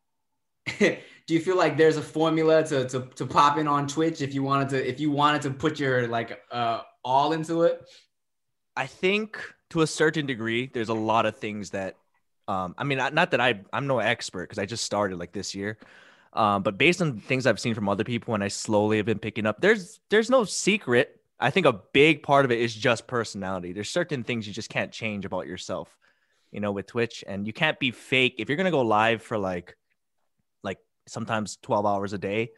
[0.79, 4.35] do you feel like there's a formula to, to to pop in on Twitch if
[4.35, 7.83] you wanted to if you wanted to put your like uh all into it?
[8.77, 9.39] I think
[9.71, 11.97] to a certain degree, there's a lot of things that,
[12.49, 15.55] um, I mean, not, that I, I'm no expert because I just started like this
[15.55, 15.79] year,
[16.33, 19.19] um, but based on things I've seen from other people and I slowly have been
[19.19, 21.21] picking up, there's, there's no secret.
[21.39, 23.73] I think a big part of it is just personality.
[23.73, 25.97] There's certain things you just can't change about yourself,
[26.53, 29.39] you know, with Twitch, and you can't be fake if you're gonna go live for
[29.39, 29.77] like,
[30.63, 32.51] like sometimes 12 hours a day,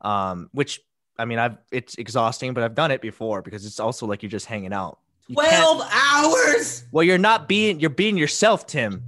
[0.00, 0.80] um, which
[1.18, 4.30] I mean, I've it's exhausting, but I've done it before because it's also like you're
[4.30, 5.00] just hanging out.
[5.28, 6.84] You can't- 12 hours.
[6.90, 9.02] well, you're not being you're being yourself, Tim.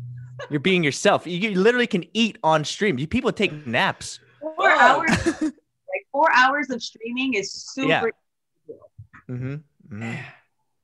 [0.51, 1.27] You're being yourself.
[1.27, 2.99] You, you literally can eat on stream.
[2.99, 4.21] You people take naps.
[4.41, 4.79] Four Oh.
[4.79, 7.89] hours, like four hours of streaming is super.
[8.69, 8.75] Yeah.
[9.29, 10.13] Mm-hmm.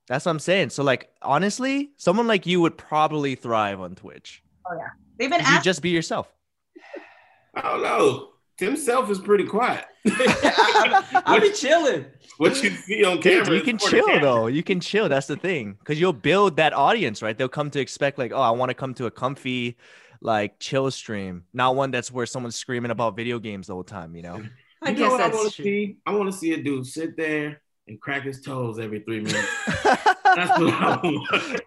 [0.09, 0.71] That's what I'm saying.
[0.71, 4.43] So, like, honestly, someone like you would probably thrive on Twitch.
[4.71, 5.63] Oh yeah, they've been You asking.
[5.65, 6.31] just be yourself.
[7.55, 8.29] I don't know.
[8.59, 9.85] Tim Self is pretty quiet.
[10.07, 12.07] I, I be chilling.
[12.39, 14.47] What you see on camera, Dude, you can chill though.
[14.47, 15.09] You can chill.
[15.09, 17.37] That's the thing, because you'll build that audience, right?
[17.37, 19.77] They'll come to expect like, oh, I want to come to a comfy,
[20.21, 24.15] like, chill stream, not one that's where someone's screaming about video games the whole time.
[24.17, 24.43] You know?
[24.83, 25.65] I You know guess what I want that's to true.
[25.65, 25.97] see?
[26.07, 29.49] I want to see a dude sit there and crack his toes every three minutes.
[29.75, 31.61] That's what I want.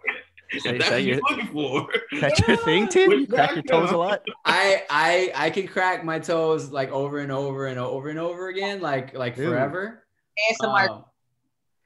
[0.52, 1.88] Is If that- is that your- you're looking for.
[2.20, 3.12] That's your thing, Tim.
[3.12, 4.22] You crack your toes a lot.
[4.46, 8.48] I I I can crack my toes like over and over and over and over
[8.50, 9.48] again, like like Dude.
[9.50, 10.06] forever.
[10.52, 11.06] ASMR Um,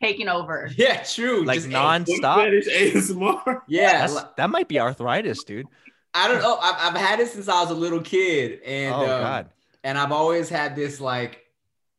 [0.01, 0.69] taking over.
[0.77, 1.43] yeah, true.
[1.43, 2.35] Like Just- Foot nonstop.
[2.43, 3.61] fetish ASMR.
[3.67, 5.65] yeah, That's, li- that might be arthritis, dude.
[6.13, 6.57] I don't know.
[6.61, 9.49] I've, I've had it since I was a little kid, and oh um, God.
[9.83, 11.41] and I've always had this like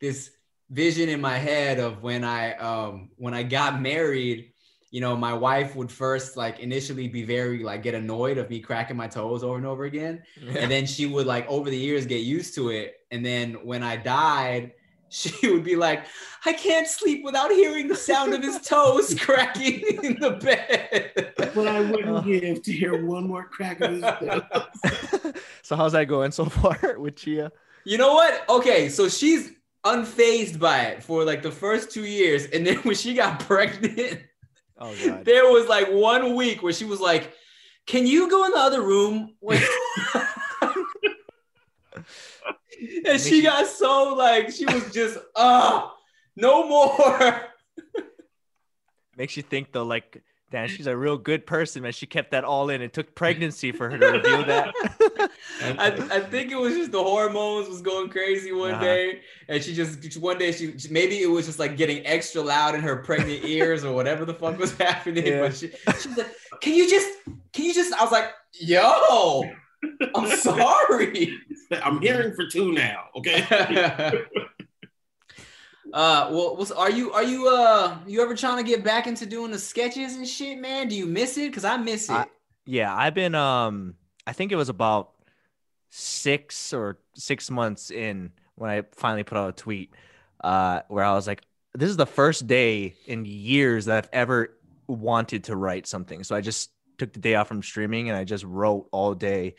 [0.01, 0.31] this
[0.71, 4.53] vision in my head of when I um when I got married,
[4.95, 8.61] you know, my wife would first like initially be very like get annoyed of me
[8.61, 10.23] cracking my toes over and over again.
[10.57, 12.95] And then she would like over the years get used to it.
[13.11, 14.73] And then when I died,
[15.09, 16.07] she would be like,
[16.47, 21.33] I can't sleep without hearing the sound of his toes cracking in the bed.
[21.55, 22.23] What I wouldn't Oh.
[22.23, 25.35] give to hear one more crack of his toes.
[25.63, 27.51] so how's that going so far with Chia?
[27.85, 28.49] You know what?
[28.49, 29.51] Okay, so she's
[29.85, 32.47] unfazed by it for like the first two years.
[32.47, 34.21] And then when she got pregnant,
[34.79, 35.25] Oh God.
[35.25, 37.33] there was like one week where she was like,
[37.87, 39.35] Can you go in the other room?
[43.07, 45.89] and she got so like, she was just, uh,
[46.37, 47.41] no more.
[49.17, 50.23] Makes you think though, like,
[50.55, 51.91] damn, she's a real good person, man.
[51.91, 52.81] She kept that all in.
[52.81, 54.73] It took pregnancy for her to reveal that.
[55.61, 58.85] I, I think it was just the hormones was going crazy one Uh-huh.
[58.85, 62.77] day, and she just one day she maybe it was just like getting extra loud
[62.77, 65.27] in her pregnant ears or whatever the fuck was happening.
[65.27, 65.41] Yeah.
[65.41, 67.09] But she, she was like, "Can you just,
[67.53, 69.43] can you just?" I was like, "Yo,
[70.15, 71.37] I'm sorry."
[71.83, 73.07] I'm hearing for two now.
[73.17, 73.45] Okay.
[75.95, 79.27] Uh, well, was, are you are you uh you ever trying to get back into
[79.27, 80.89] doing the sketches and shit, man?
[80.89, 81.53] Do you miss it?
[81.55, 82.13] Cause I miss it.
[82.13, 82.27] I-
[82.67, 83.95] yeah, I've been um
[84.27, 85.13] I think it was about
[85.91, 89.95] six or six months in when I finally put out a tweet
[90.43, 91.43] uh where I was like,
[91.75, 94.57] this is the first day in years that I've ever
[94.89, 96.25] wanted to write something.
[96.25, 99.55] So I just took the day off from streaming and I just wrote all day,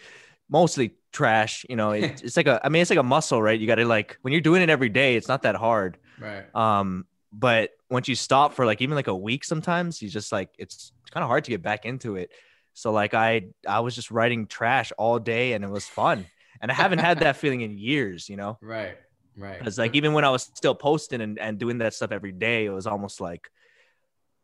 [0.50, 1.66] mostly trash.
[1.70, 3.58] You know, it, it's like a I mean it's like a muscle, right?
[3.58, 5.98] You gotta like when you're doing it every day, it's not that hard.
[6.20, 6.56] Right.
[6.56, 10.50] Um, but once you stop for like even like a week, sometimes you just like
[10.58, 12.32] it's kind of hard to get back into it.
[12.74, 16.26] So like I I was just writing trash all day and it was fun.
[16.62, 18.58] And I haven't had that feeling in years, you know.
[18.62, 18.98] Right.
[19.38, 19.60] Right.
[19.60, 22.66] Because like even when I was still posting and, and doing that stuff every day,
[22.66, 23.50] it was almost like,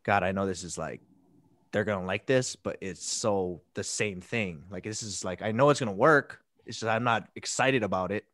[0.02, 1.00] God, I know this is like
[1.72, 4.64] they're gonna like this, but it's so the same thing.
[4.70, 6.40] Like this is like I know it's gonna work.
[6.66, 8.24] It's just I'm not excited about it,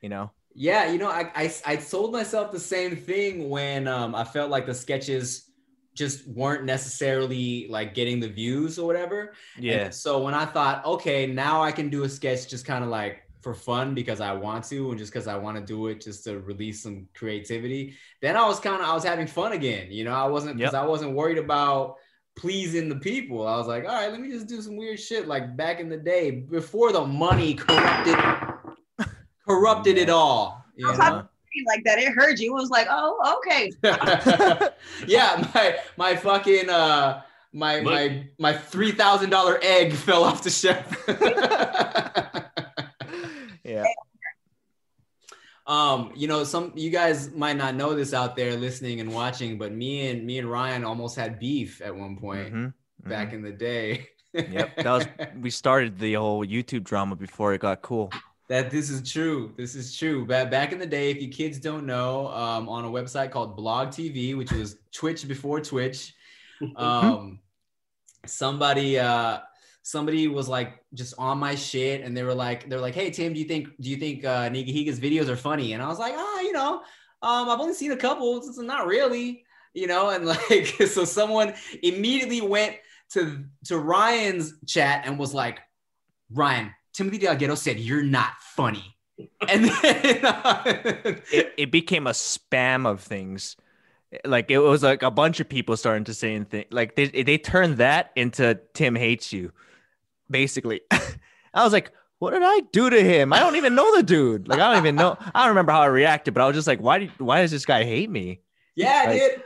[0.00, 0.30] you know.
[0.54, 4.50] Yeah, you know, I, I I told myself the same thing when um I felt
[4.50, 5.50] like the sketches
[5.94, 9.34] just weren't necessarily like getting the views or whatever.
[9.58, 9.84] Yeah.
[9.84, 12.90] And so when I thought, okay, now I can do a sketch just kind of
[12.90, 16.00] like for fun because I want to and just because I want to do it
[16.00, 19.88] just to release some creativity, then I was kind of I was having fun again.
[19.90, 21.96] You know, I wasn't because I wasn't worried about
[22.36, 23.46] pleasing the people.
[23.46, 25.88] I was like, all right, let me just do some weird shit like back in
[25.88, 28.16] the day before the money corrupted
[29.56, 30.64] corrupted it all.
[30.76, 31.28] You I was like- know?
[31.66, 31.98] like that.
[31.98, 32.50] It heard you.
[32.56, 33.70] It was like, oh, okay.
[35.06, 37.84] yeah, my my fucking uh my Look.
[37.92, 40.86] my my three thousand dollar egg fell off the shelf.
[43.64, 43.84] Yeah.
[45.66, 49.58] um, you know, some you guys might not know this out there listening and watching,
[49.58, 53.34] but me and me and Ryan almost had beef at one point Mhm, back mhm.
[53.34, 54.08] in the day.
[54.34, 55.06] Yep, that was
[55.40, 58.10] we started the whole YouTube drama before it got cool.
[58.52, 59.54] That this is true.
[59.56, 60.26] This is true.
[60.26, 63.56] Back back in the day, if you kids don't know, um, on a website called
[63.56, 66.14] BlogTV, which was Twitch before Twitch,
[66.76, 67.40] um,
[68.26, 69.38] somebody uh,
[69.80, 73.32] somebody was like just on my shit, and they were like, they're like, hey Tim,
[73.32, 75.72] do you think do you think uh, Nigahiga's videos are funny?
[75.72, 76.82] And I was like, ah, you know,
[77.22, 81.06] um, I've only seen a couple, so it's not really, you know, and like, so
[81.06, 82.76] someone immediately went
[83.12, 85.60] to to Ryan's chat and was like,
[86.30, 88.96] Ryan, Timothy DeLaGhetto said you're not funny.
[89.48, 90.62] And then uh,
[91.32, 93.56] It, it became a spam of things.
[94.24, 96.66] Like it was like a bunch of people starting to say things.
[96.70, 99.52] Like they they turned that into Tim hates you,
[100.30, 100.80] basically.
[101.54, 103.32] I was like, what did I do to him?
[103.32, 104.48] I don't even know the dude.
[104.48, 105.16] Like I don't even know.
[105.34, 106.98] I don't remember how I reacted, but I was just like, why?
[107.00, 108.40] Do, why does this guy hate me?
[108.74, 109.42] yeah, Like- dude.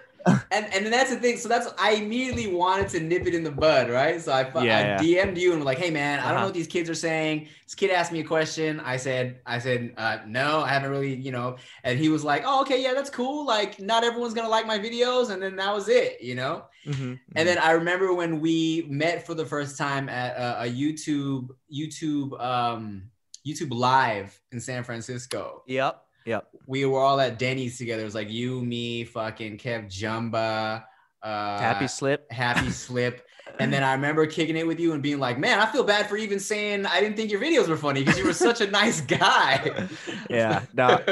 [0.51, 1.37] And and then that's the thing.
[1.37, 4.21] So that's I immediately wanted to nip it in the bud, right?
[4.21, 6.45] So I, Yeah, I DM'd you and was like, hey man, I don't know Uh-huh.
[6.47, 7.49] what these kids are saying.
[7.65, 8.81] This kid asked me a question.
[8.81, 11.57] I said, I said, uh, no, I haven't really, you know.
[11.85, 13.47] And he was like, oh, okay, yeah, that's cool.
[13.47, 16.65] Like, not everyone's gonna like my videos, and then that was it, you know.
[16.87, 20.67] Mhm, And then I remember when we met for the first time at a, a
[20.67, 23.11] YouTube YouTube um,
[23.47, 25.63] YouTube live in San Francisco.
[25.67, 26.49] yep, yep.
[26.67, 28.03] We were all at Denny's together.
[28.03, 30.85] It was like you, me, fucking KevJumba,
[31.23, 32.31] uh, HappySlip.
[32.31, 33.23] Happy Slip.
[33.59, 36.09] And then I remember kicking it with you and being like, "Man, I feel bad
[36.09, 38.71] for even saying I didn't think your videos were funny because you were such a
[38.71, 39.89] nice guy."
[40.29, 41.03] Yeah, no,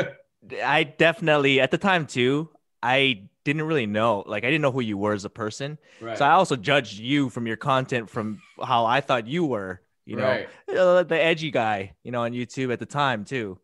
[0.63, 2.51] I definitely at the time too.
[2.83, 5.79] I didn't really know, like I didn't know who you were as a person.
[6.01, 6.19] right.
[6.19, 10.17] So I also judged you from your content from how I thought you were, you
[10.17, 10.49] know, Right.
[10.77, 13.59] uh, the edgy guy, you know, on YouTube at the time too.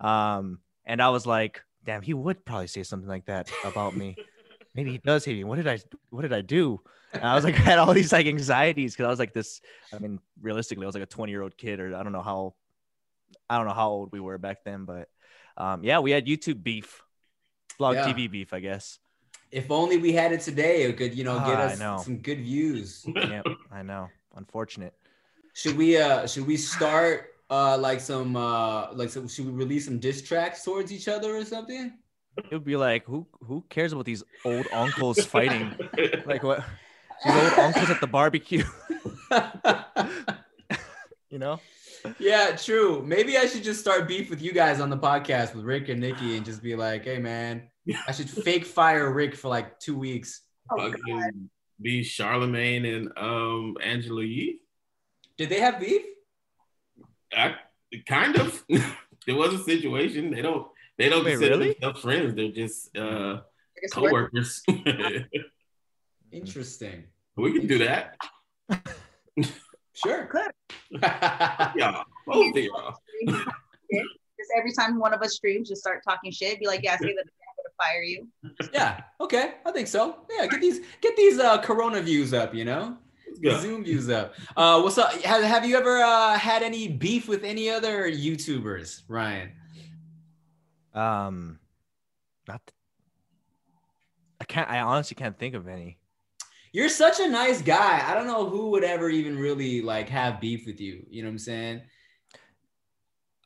[0.00, 4.18] Um, and I was like, damn, he would probably say something like that about me.
[4.74, 5.44] Maybe he does hate me.
[5.44, 5.78] What did I
[6.10, 6.80] what did I do?
[7.14, 9.60] And I was like, I had all these like anxieties because I was like this.
[9.92, 12.22] I mean, realistically, I was like a 20 year old kid, or I don't know
[12.22, 12.54] how
[13.50, 15.08] I don't know how old we were back then, but
[15.56, 17.02] um, yeah, we had YouTube beef,
[17.78, 18.12] blog Yeah.
[18.14, 18.98] TV beef, I guess.
[19.50, 22.02] if only we had it today, it could, you know, get Ah, us know.
[22.04, 23.04] some good views.
[23.28, 24.10] Yeah, I know.
[24.36, 24.94] Unfortunate.
[25.54, 29.86] Should we uh should we start uh like some uh like some should we release
[29.86, 31.92] some diss tracks towards each other or something?
[32.36, 35.76] It would be like, who who cares about these old uncles fighting?
[36.24, 36.64] Like what?
[37.24, 38.64] These old uncles at the barbecue,
[41.30, 41.60] you know?
[42.20, 43.02] yeah, true.
[43.04, 46.00] Maybe I should just start beef with you guys on the podcast with Rick and
[46.00, 47.68] Nikki and just be like, hey man,
[48.06, 50.42] I should fake fire Rick for like two weeks.
[50.70, 50.92] Oh,
[51.80, 54.60] be Charlemagne and um Angela Yee.
[55.36, 56.02] Did they have beef?
[57.36, 57.54] I,
[58.06, 58.64] kind of.
[59.26, 60.30] there was a situation.
[60.30, 60.66] They don't.
[60.96, 61.72] They don't Wait, consider really?
[61.74, 62.34] themselves friends.
[62.34, 64.62] They're just uh, I guess we're- coworkers.
[66.32, 67.04] Interesting.
[67.36, 68.16] we can do that.
[69.94, 70.26] Sure.
[70.26, 70.52] Could.
[70.92, 72.94] Yeah, both of y'all.
[73.26, 76.60] Just every time one of us streams, just start talking shit.
[76.60, 78.28] Be like, yeah, say that I'm gonna fire you.
[78.72, 79.00] yeah.
[79.20, 79.54] Okay.
[79.66, 80.18] I think so.
[80.30, 80.46] Yeah.
[80.46, 82.54] Get these get these uh Corona views up.
[82.54, 82.96] You know.
[83.42, 83.62] Let's.
[83.62, 84.34] Zoom views up.
[84.56, 85.12] Uh, what's up?
[85.22, 89.52] Have, have you ever uh, had any beef with any other YouTubers, Ryan?
[90.94, 91.58] Um,
[92.46, 92.60] not.
[94.40, 94.68] I can't.
[94.68, 95.98] I honestly can't think of any.
[96.72, 98.02] You're such a nice guy.
[98.06, 101.04] I don't know who would ever even really like have beef with you.
[101.08, 101.80] You know what I'm saying?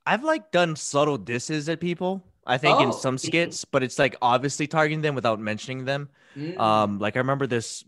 [0.05, 2.25] I've like done subtle disses at people.
[2.45, 2.83] I think Oh.
[2.83, 6.09] in some skits, but it's like obviously targeting them without mentioning them.
[6.37, 6.59] Mm.
[6.59, 7.85] Um, like I remember this,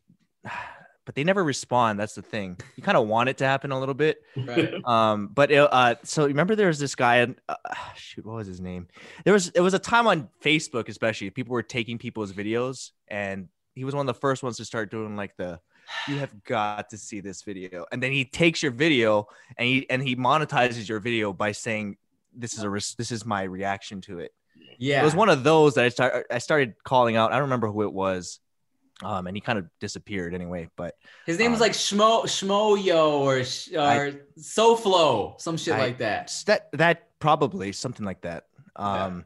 [1.04, 1.98] but they never respond.
[2.00, 2.58] That's the thing.
[2.76, 4.22] You kind of want it to happen a little bit.
[4.36, 4.74] right.
[4.84, 7.26] Um, but it, uh, so remember there was this guy.
[7.48, 7.54] Uh,
[7.96, 8.88] shoot, what was his name?
[9.24, 13.48] There was it was a time on Facebook, especially people were taking people's videos, and
[13.74, 15.60] he was one of the first ones to start doing like the.
[16.08, 19.88] You have got to see this video, and then he takes your video and he
[19.90, 21.98] and he monetizes your video by saying,
[22.34, 24.32] "This is a res- this is my reaction to it."
[24.78, 25.02] Yeah.
[25.02, 27.32] It was one of those that I start I started calling out.
[27.32, 28.40] I don't remember who it was,
[29.02, 30.68] um, and he kind of disappeared anyway.
[30.76, 30.94] But
[31.26, 35.98] His name was um, like Schmo Schmoyo or or I- SoFlo, some shit I- like
[35.98, 36.32] that.
[36.46, 38.46] that that probably something like that.
[38.78, 39.04] Yeah.
[39.04, 39.24] Um,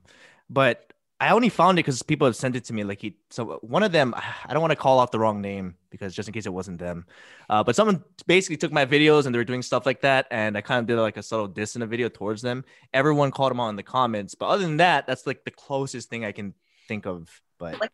[0.50, 2.85] but I only found it because people have sent it to me.
[2.85, 5.74] Like he, so one of them, I don't want to call out the wrong name
[5.90, 7.07] because just in case it wasn't them,
[7.50, 10.57] uh, but someone basically took my videos and they were doing stuff like that, and
[10.57, 12.64] I kind of did like a subtle diss in a video towards them.
[12.94, 16.09] Everyone called them out in the comments, but other than that, that's like the closest
[16.09, 16.54] thing I can
[16.87, 17.28] think of.
[17.59, 17.90] But Like-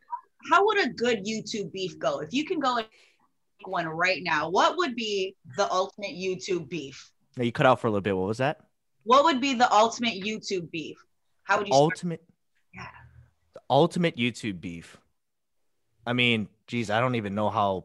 [0.51, 2.21] How would a good YouTube beef go?
[2.21, 2.87] If you can go and
[3.59, 7.11] make one right now, what would be the ultimate YouTube beef?
[7.37, 8.17] Now, you cut out for a little bit.
[8.17, 8.61] What was that?
[9.05, 10.97] What would be the ultimate YouTube beef?
[11.45, 11.73] How would you?
[11.75, 11.83] start?
[11.83, 12.23] ultimate
[12.75, 12.87] Yeah.
[13.55, 14.99] the ultimate youtube beef
[16.07, 17.85] i mean geez i don't even know how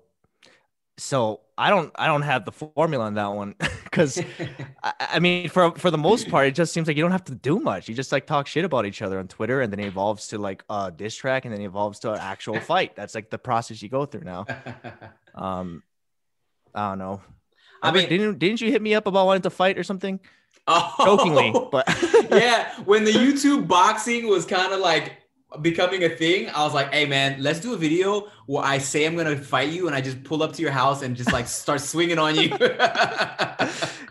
[0.98, 3.56] so i don't i don't have the formula on that one
[3.90, 4.22] because
[4.84, 7.26] I, I mean for for the most part it just seems like you don't have
[7.26, 7.90] to do much.
[7.90, 10.38] You just like talk shit about each other on twitter and then it evolves to
[10.38, 12.96] like a diss track and then it evolves to an actual fight.
[12.96, 14.46] That's like the process you go through now.
[15.36, 15.84] Um
[16.76, 17.22] i don't know.
[17.82, 19.84] I I mean, mean, didn't didn't you hit me up about wanting to fight or
[19.84, 20.20] something?
[20.68, 21.88] oh, Jokingly, but
[22.32, 25.19] yeah, when the YouTube boxing was kind of like
[25.62, 29.06] becoming a thing, I was like, "Hey, man, let's do a video where I say
[29.06, 31.48] I'm gonna fight you, and I just pull up to your house and just like
[31.62, 32.50] start swinging on you."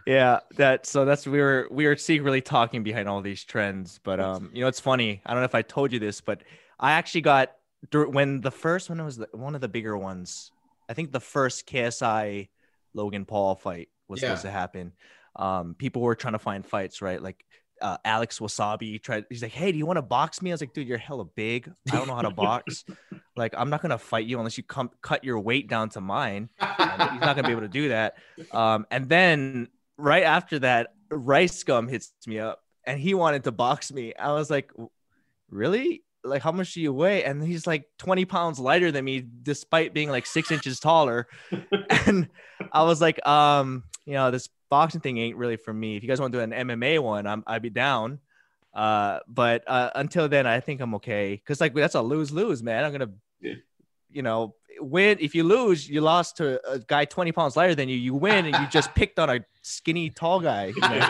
[0.07, 4.19] yeah that so that's we were we were secretly talking behind all these trends but
[4.19, 5.21] um you know it's funny.
[5.27, 6.43] I don't know if i told you this but
[6.81, 7.53] i actually got
[7.93, 10.51] when the first one was the, one of the bigger ones
[10.89, 12.49] i think the first ksi
[12.95, 14.93] logan paul fight was supposed to happen.
[15.37, 17.23] Um people were trying to find fights right?
[17.23, 17.45] Like
[17.81, 19.25] uh, Alex Wassabi tried.
[19.29, 21.25] He's like, "Hey, do you want to box me?" I was like, "Dude, you're hella
[21.25, 21.71] big.
[21.91, 22.85] I don't know how to box.
[23.37, 26.51] like, I'm not gonna fight you unless you come cut your weight down to mine.
[26.61, 28.17] And he's not gonna be able to do that."
[28.53, 33.53] Um, and then right after that, Rice Gum hits me up, and he wanted to
[33.53, 34.15] box me.
[34.15, 34.73] I was like,
[35.51, 36.03] "Really?
[36.25, 39.95] Like, how much do you weigh?" And he's like 20 pounds lighter than me, despite
[39.95, 41.27] being like six inches taller.
[42.07, 42.29] and
[42.73, 45.97] I was like, um, you know, this boxing thing ain't really for me.
[45.97, 48.19] If you guys want to do an MMA one, I'm I'd be down.
[48.75, 51.41] Uh, but uh, until then, I think I'm okay.
[51.47, 52.85] Cause like that's a lose lose, man.
[52.85, 53.55] I'm gonna, Yeah.
[54.11, 55.19] you know, win.
[55.21, 57.97] If you lose, you lost to a guy 20 pounds lighter than you.
[57.97, 60.67] You win, and you just picked on a skinny tall guy.
[60.67, 61.09] You know?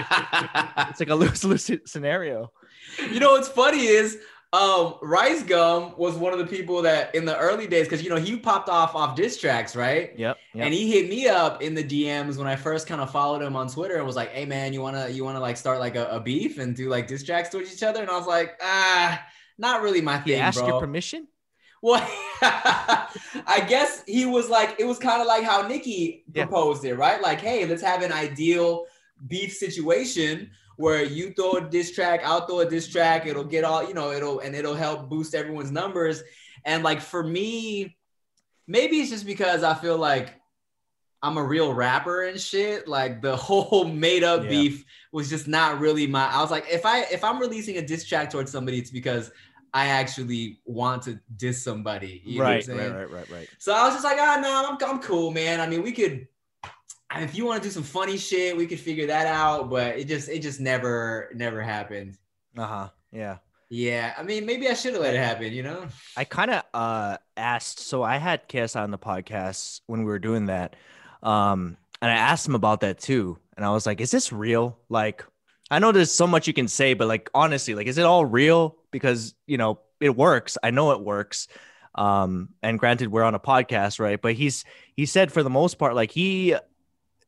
[0.89, 2.53] it's like a lose lose scenario.
[3.11, 4.17] you know what's funny is
[4.55, 8.09] um Rice Gum was one of the people that in the early days because you
[8.09, 10.13] know he popped off off diss tracks, right?
[10.17, 10.39] Yep.
[10.55, 10.65] yep.
[10.65, 13.57] And he hit me up in the DMs when I first kind of followed him
[13.57, 16.07] on Twitter and was like, "Hey man, you wanna you wanna like start like a,
[16.07, 19.23] a beef and do like diss tracks towards each other?" And I was like, "Ah,
[19.59, 21.29] not really my thing, ask bro." your permission.
[21.83, 22.01] Well,
[22.43, 26.47] I guess he was like, it was kind of like how Nikki Yeah.
[26.47, 27.21] proposed it, right?
[27.23, 28.87] Like, hey, let's have an ideal
[29.29, 33.27] beef situation where you throw a diss track, I'll throw a diss track.
[33.27, 36.23] It'll get all, you know, it'll and it'll help boost everyone's numbers.
[36.65, 37.97] And like for me,
[38.69, 40.35] maybe it's just because I feel like
[41.21, 42.87] I'm a real rapper and shit.
[42.87, 44.51] Like the whole made up Yeah.
[44.51, 46.27] beef was just not really my.
[46.29, 49.33] I was like, if I if I'm releasing a diss track towards somebody, it's because
[49.75, 52.23] I actually want to diss somebody.
[52.25, 53.49] You know what I'm Right, right, right, right, right.
[53.59, 55.61] So I was just like, ah, no, I'm, I'm cool, man.
[55.61, 56.29] I mean, we could,
[57.17, 59.71] if you want to do some funny shit, we could figure that out.
[59.71, 62.17] But it just, it just never, never happened.
[62.57, 62.89] Uh huh.
[63.13, 63.39] Yeah.
[63.71, 65.53] Yeah, I mean, maybe I should have let it happen.
[65.53, 65.89] You know?
[66.17, 67.81] I kind of uh, asked.
[67.81, 70.75] So I had KSI on the podcast when we were doing that,
[71.23, 73.39] um, and I asked him about that too.
[73.57, 74.79] And I was like, "Is this real?
[74.89, 75.23] Like,
[75.71, 78.25] I know there's so much you can say, but like honestly, like, is it all
[78.25, 78.77] real?
[78.91, 80.57] Because you know it works.
[80.63, 81.49] I know it works.
[81.95, 84.21] Um, and granted, we're on a podcast, right?
[84.21, 84.65] But he's
[84.97, 86.55] he said for the most part, like he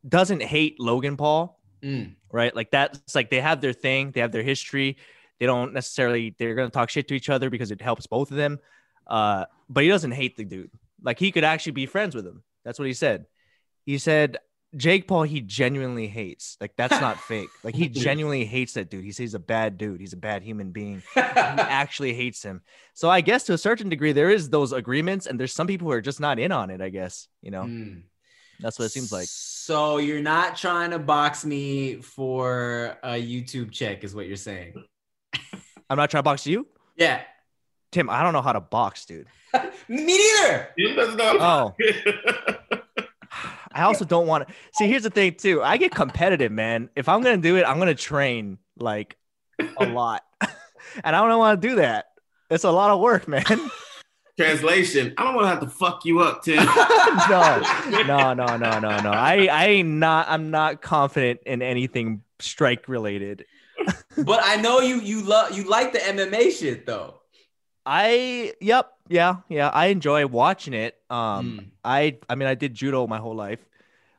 [0.08, 2.14] doesn't hate Logan Paul Mm.
[2.30, 2.54] right?
[2.54, 4.98] Like that's like they have their thing, they have their history.
[5.38, 8.36] They don't necessarily they're gonna talk shit to each other because it helps both of
[8.36, 8.58] them.
[9.06, 10.70] Uh, but he doesn't hate the dude.
[11.02, 12.42] Like he could actually be friends with him.
[12.66, 13.24] That's what he said.
[13.86, 14.36] He said
[14.76, 16.58] Jake Paul he genuinely hates.
[16.60, 17.48] Like that's not fake.
[17.64, 19.02] Like he genuinely hates that dude.
[19.04, 20.00] He says he's a bad dude.
[20.00, 21.02] He's a bad human being.
[21.14, 22.60] He actually hates him.
[22.92, 25.86] So I guess to a certain degree there is those agreements, and there's some people
[25.86, 26.82] who are just not in on it.
[26.82, 28.02] I guess you know Mm.
[28.60, 29.28] that's what it seems like.
[29.70, 34.74] So you're not trying to box me for a YouTube check, is what you're saying?
[35.88, 37.20] I'm not trying to box you, Yeah.
[37.92, 38.11] Tim.
[38.11, 39.28] I don't know how to box, dude.
[39.88, 40.70] Me neither.
[40.76, 41.37] Tim doesn't know.
[41.38, 41.74] Oh.
[43.72, 44.88] I also don't want to see.
[44.88, 45.62] Here's the thing, too.
[45.62, 46.90] I get competitive, man.
[46.97, 49.16] If I'm gonna do it, I'm gonna train like
[49.76, 52.07] a lot, and I don't want to do that.
[52.51, 53.45] It's a lot of work, man.
[54.41, 56.57] Translation: I don't want to have to fuck you up, Tim.
[57.28, 57.62] no,
[58.07, 59.11] no, no, no, no, no.
[59.11, 60.28] I, I ain't not.
[60.28, 63.45] I'm not confident in anything strike related.
[64.16, 67.20] But I know you, you love, you like the MMA shit though.
[67.86, 69.68] I, yep, yeah, yeah.
[69.68, 70.97] I enjoy watching it.
[71.09, 71.66] Um, Mm.
[71.84, 73.61] I, I mean, I did judo my whole life.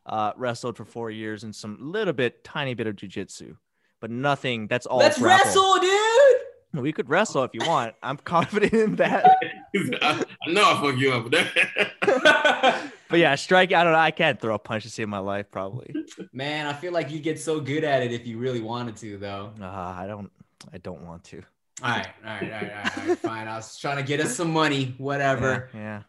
[0.05, 3.55] Uh, wrestled for four years and some little bit, tiny bit of jujitsu,
[3.99, 4.65] but nothing.
[4.67, 4.97] That's all.
[4.97, 5.45] Let's grapple.
[5.45, 6.81] wrestle, dude.
[6.81, 7.93] We could wrestle if you want.
[8.01, 9.37] I'm confident in that.
[10.01, 11.23] I, I know I fuck you up.
[11.25, 12.91] with that.
[13.11, 13.73] But yeah, strike.
[13.73, 13.99] I don't know.
[13.99, 15.93] I can't throw a punch to save my life, probably.
[16.31, 19.17] Man, I feel like you get so good at it if you really wanted to,
[19.17, 19.51] though.
[19.61, 20.31] Uh, I don't.
[20.71, 21.43] I don't want to.
[21.83, 23.47] All right, all right, all right, all right, all right fine.
[23.49, 25.69] I was trying to get us some money, whatever.
[25.73, 26.03] Yeah.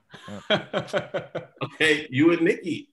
[1.65, 2.91] okay, you and Nikki.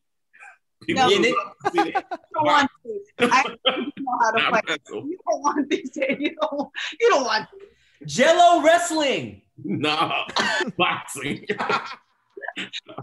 [0.87, 1.07] No.
[1.07, 1.35] Yeah, Nick-
[1.73, 2.71] You don't want
[3.19, 3.29] to.
[3.31, 4.79] I don't know how to fight.
[4.91, 5.89] You don't want this.
[5.95, 6.69] You don't.
[6.99, 7.47] You don't want.
[8.05, 9.43] Jello wrestling.
[9.65, 10.25] Nah,
[10.77, 11.45] boxing.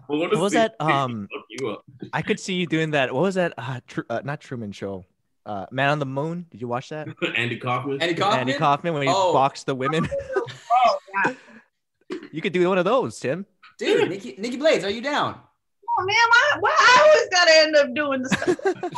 [0.06, 0.74] what What was that?
[0.80, 1.84] Um, Fuck you up.
[2.12, 3.12] I could see you doing that.
[3.12, 3.52] What was that?
[3.58, 5.04] Uh, tr- uh, not Truman Show.
[5.44, 6.46] Uh, Man on the Moon.
[6.50, 7.08] Did you watch that?
[7.36, 8.00] Andy Kaufman.
[8.02, 8.40] Andy Kaufman.
[8.40, 9.32] Andy Kaufman when he Oh.
[9.32, 10.08] boxed the women.
[10.36, 11.34] Oh, yeah.
[12.32, 13.46] you could do one of those, Tim.
[13.78, 15.38] Dude, Nikki, Nikki Blades, are you down?
[15.98, 18.90] Oh, man, why, why I always gotta end up doing this stuff?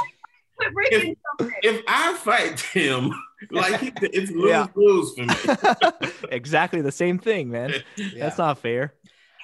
[0.72, 1.18] Quit.
[1.62, 3.12] If I fight him,
[3.50, 4.66] like it's lose Yeah.
[4.74, 6.12] lose for me.
[6.30, 7.72] exactly the same thing, man.
[8.16, 8.94] That's not fair.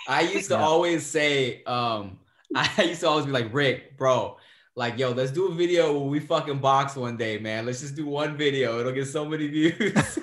[0.09, 0.65] I used to Yeah.
[0.65, 2.19] always say, um,
[2.55, 4.37] I used to always be like, Rick, bro,
[4.77, 7.65] like, yo, let's do a video where we fucking box one day, man.
[7.67, 8.81] Let's just do one video.
[8.81, 10.19] It'll get so many views.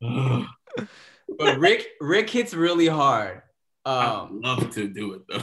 [1.38, 3.42] But Rick, Rick hits really hard.
[3.84, 5.42] I'd Um, love to do it though.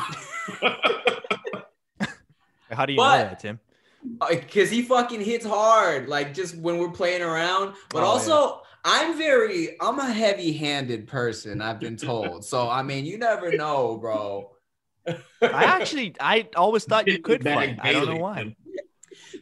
[2.71, 3.59] How do you But- know that, Tim?
[4.29, 7.75] Because he fucking hits hard, like just when we're playing around.
[7.89, 11.61] But Oh, also, I'm very, I'm a heavy-handed person.
[11.61, 12.45] I've been told.
[12.45, 14.51] so I mean, you never know, bro.
[15.07, 17.77] I actually, I always thought you could fight.
[17.81, 18.55] I don't know why.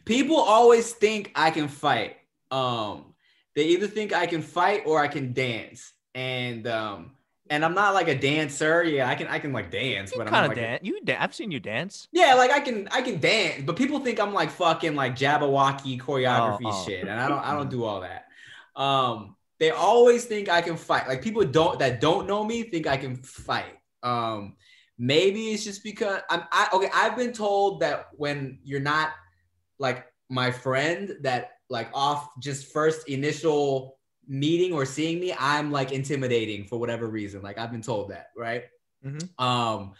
[0.04, 2.16] people always think I can fight.
[2.50, 3.14] Um,
[3.54, 5.92] they either think I can fight or I can dance.
[6.14, 7.12] And um,
[7.50, 8.82] and I'm not like a dancer.
[8.84, 10.68] Yeah, I can I can like dance, You but I'm kind not of like a-
[10.70, 10.80] dance.
[10.84, 12.08] You, da- I've seen you dance.
[12.12, 16.00] yeah, like I can I can dance, but people think I'm like fucking like Jabbawockeez
[16.00, 16.84] choreography Oh, oh.
[16.86, 18.26] shit, and I don't I don't do all that.
[18.76, 21.06] Um, they always think I can fight.
[21.08, 23.78] Like people don't that don't know me think I can fight.
[24.02, 24.56] Um,
[24.98, 26.90] maybe it's just because I'm I okay.
[26.92, 29.10] I've been told that when you're not
[29.78, 33.96] like my friend, that like off just first initial
[34.28, 37.42] meeting or seeing me, I'm like intimidating for whatever reason.
[37.42, 38.64] Like I've been told that, right?
[39.04, 39.28] Mhm.
[39.42, 39.92] Um,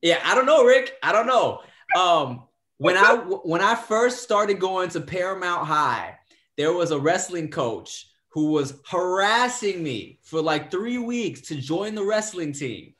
[0.00, 0.94] yeah, I don't know, Rick.
[1.02, 1.60] I don't know.
[1.96, 2.44] Um,
[2.78, 6.18] when I when I first started going to Paramount High,
[6.56, 11.94] there was a wrestling coach who was harassing me for like three weeks to join
[11.94, 12.94] the wrestling team.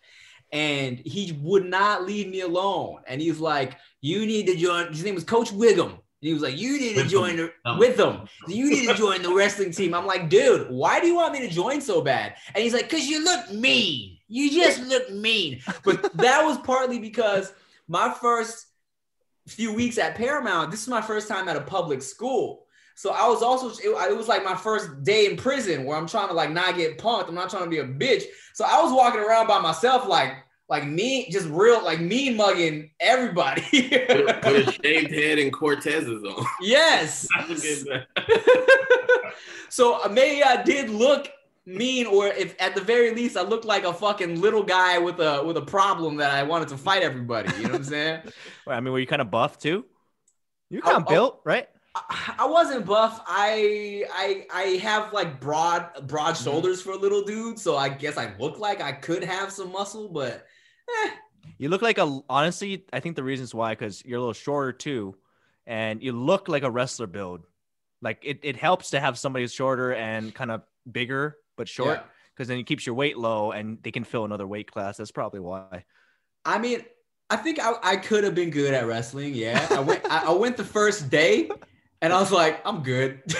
[0.53, 3.01] And he would not leave me alone.
[3.07, 4.89] And he's like, You need to join.
[4.89, 5.99] His name was Coach Wiggum.
[6.23, 8.27] He was like, You need to join the, Um, with them.
[8.47, 9.93] You need to join the wrestling team.
[9.93, 12.37] I'm like, Dude, why do you want me to join so bad?
[12.55, 14.17] And he's like, Because you look mean.
[14.29, 15.61] You just look mean.
[15.85, 17.53] But that was partly because
[17.89, 18.67] my first
[19.49, 22.67] few weeks at Paramount, this is my first time at a public school.
[22.95, 26.07] So I was also it, it was like my first day in prison where I'm
[26.07, 27.29] trying to like not get punked.
[27.29, 28.23] I'm not trying to be a bitch.
[28.55, 30.35] So I was walking around by myself like
[30.73, 33.63] like me just real like mean mugging everybody.
[34.11, 36.47] Put a, put a shaved head and Cortez's on.
[36.61, 37.29] yes.
[37.39, 38.07] I forget that.
[39.69, 41.31] so uh, maybe I did look
[41.67, 45.21] mean, or if at the very least I looked like a fucking little guy with
[45.21, 47.51] a with a problem that I wanted to fight everybody.
[47.53, 48.23] You know what I'm saying?
[48.67, 49.85] Wait, I mean, were you kind of buff too?
[50.71, 51.69] You're Oh, kind of built, right?
[51.95, 53.23] I, I wasn't buff.
[53.27, 56.45] I I I have like broad broad Mm-hmm.
[56.45, 59.73] shoulders for a little dude, so I guess I look like I could have some
[59.73, 60.47] muscle, but
[60.89, 61.11] eh,
[61.59, 62.21] You look like a.
[62.29, 65.17] Honestly, I think the reasons why because you're a little shorter too,
[65.67, 67.47] and you look like a wrestler build.
[68.01, 71.99] Like it, it helps to have somebody who's shorter and kind of bigger but short
[71.99, 72.03] yeah.
[72.35, 74.97] because then it keeps your weight low and they can fill another weight class.
[74.97, 75.85] That's probably why.
[76.45, 76.85] I mean,
[77.31, 79.35] I think I, I could have been good at wrestling.
[79.35, 81.51] Yeah, I went I, I went the first day,
[82.01, 83.23] and I was like, I'm good.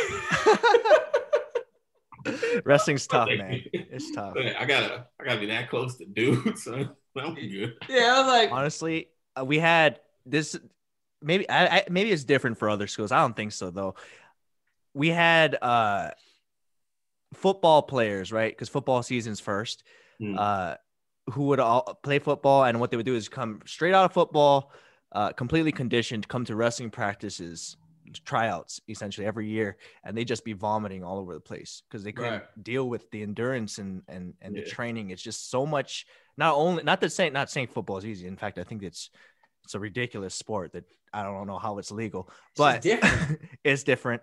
[2.65, 3.63] Wrestling's tough, man.
[3.73, 4.35] It's tough.
[4.59, 6.63] I gotta, I gotta be that close to dudes.
[6.65, 7.75] So I'm good.
[7.89, 9.09] yeah, I was like, Honestly,
[9.39, 10.59] uh, we had this.
[11.21, 13.13] Maybe I, I maybe it's different for other schools.
[13.13, 13.95] I don't think so though.
[14.95, 16.11] We had uh
[17.35, 18.53] football players, right?
[18.53, 19.85] Because football season's first.
[20.19, 20.37] Hmm.
[20.39, 20.75] Uh,
[21.31, 24.13] who would all play football, and what they would do is come straight out of
[24.13, 24.73] football,
[25.13, 27.77] uh, completely conditioned, come to wrestling practices,
[28.25, 32.13] tryouts essentially every year, and they just be vomiting all over the place because they
[32.13, 32.63] couldn't Right.
[32.65, 35.11] deal with the endurance and and and the training.
[35.11, 36.07] It's just so much.
[36.37, 38.27] Not only not that saying not saying football is easy.
[38.27, 39.11] In fact, I think it's
[39.65, 43.41] it's a ridiculous sport that I don't know how it's legal, but different.
[43.65, 44.23] it's different.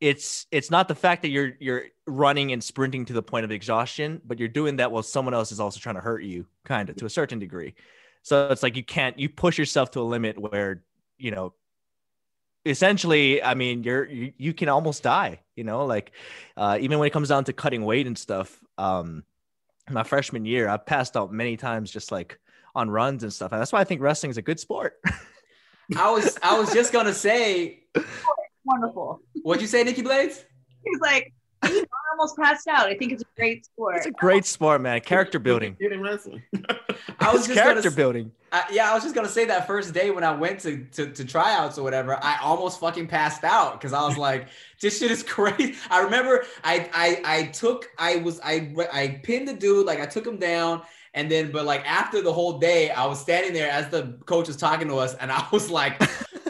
[0.00, 3.50] It's it's not the fact that you're you're running and sprinting to the point of
[3.52, 6.90] exhaustion, but you're doing that while someone else is also trying to hurt you, kind
[6.90, 7.74] of to a certain degree.
[8.22, 10.82] So it's like you can't you push yourself to a limit where
[11.18, 11.54] you know
[12.64, 15.40] essentially, I mean, you're you, you can almost die.
[15.56, 16.12] You know, like
[16.56, 18.58] uh, even when it comes down to cutting weight and stuff.
[18.78, 19.24] Um,
[19.90, 22.38] my freshman year, I passed out many times just like
[22.74, 24.98] on runs and stuff, and that's why I think wrestling is a good sport.
[25.96, 27.84] I was I was just gonna say,
[28.64, 29.20] Wonderful.
[29.42, 30.42] what'd you say, Nikki Blades?
[30.84, 31.34] He's like, "You know,
[31.64, 32.86] I almost passed out.
[32.86, 33.96] I think it's a great sport.
[33.96, 35.00] it's a great sport, man.
[35.00, 35.76] Character building.
[35.80, 36.42] Wrestling.
[37.20, 38.32] I was just character gonna, building.
[38.52, 41.10] I, yeah, I was just gonna say that first day when I went to, to
[41.10, 44.48] to tryouts or whatever, I almost fucking passed out because I was like,
[44.80, 45.76] this shit is crazy.
[45.90, 50.06] I remember I I I took I was I I pinned the dude like I
[50.06, 50.82] took him down.
[51.16, 54.48] And then, but like after the whole day, I was standing there as the coach
[54.48, 56.02] was talking to us, and I was like,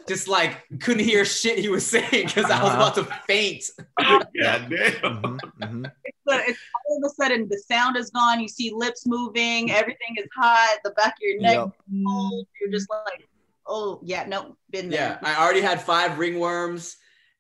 [0.09, 2.77] just like couldn't hear shit he was saying because I was Uh-huh.
[2.77, 3.65] about to faint.
[3.99, 4.69] God damn.
[4.71, 5.93] Mhm, mhm.
[6.27, 8.41] But it's all of a sudden the sound is gone.
[8.41, 9.71] You see lips moving.
[9.71, 10.79] Everything is hot.
[10.85, 11.67] The back of your neck Yep.
[11.93, 12.47] is cold.
[12.61, 13.29] You're just like,
[13.67, 15.19] oh yeah, no, been there.
[15.23, 15.29] Yeah.
[15.29, 16.97] I already had five ringworms.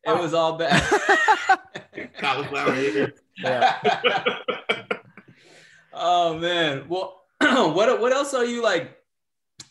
[0.06, 0.82] It was all bad.
[2.18, 3.12] Cauliflower hair.
[3.38, 3.78] Yeah.
[5.92, 6.84] oh man.
[6.88, 8.96] Well, what what else are you like?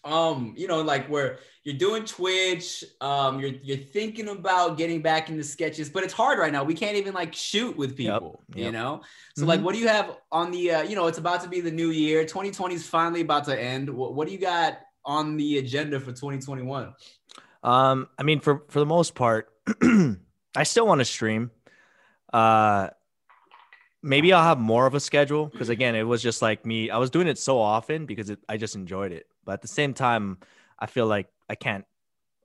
[0.04, 5.30] Um, you know, like where you're doing Twitch, um, you're you're thinking about getting back
[5.30, 6.64] into sketches, but it's hard right now.
[6.64, 9.02] We can't even like shoot with Yep, people, you know.
[9.36, 9.48] So Mhm.
[9.50, 10.72] like, what do you have on the?
[10.72, 12.26] Uh, you know, it's about to be the new year.
[12.26, 13.90] 2020 is finally about to end.
[13.90, 16.94] What, what do you got on the agenda for 2021?
[17.64, 19.50] Um, I mean, for for the most part,
[20.56, 21.52] I still want to stream.
[22.34, 22.90] Uh,
[24.02, 26.90] maybe I'll have more of a schedule because again, it was just like me.
[26.90, 29.28] I was doing it so often because it, I just enjoyed it.
[29.46, 30.40] But at the same time,
[30.78, 31.86] I feel like I can't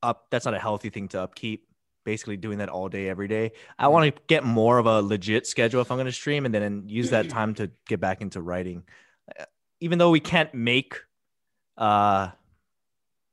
[0.02, 0.26] up.
[0.30, 1.64] That's not a healthy thing to upkeep.
[2.04, 3.52] Basically, doing that all day, every day.
[3.78, 6.54] I want to get more of a legit schedule if I'm going to stream, and
[6.54, 8.84] then use that time to get back into writing.
[9.38, 9.44] Uh,
[9.80, 10.94] Even though we can't make,
[11.76, 12.30] uh,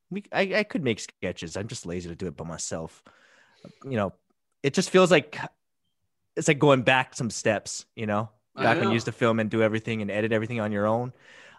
[0.09, 1.55] we I, I could make sketches.
[1.55, 3.01] I'm just lazy to do it by myself.
[3.86, 4.13] You know,
[4.61, 5.38] it just feels like
[6.36, 7.86] it's like going back some steps.
[7.95, 10.74] You know, back when you used to film and do everything and edit everything on
[10.74, 11.13] your own.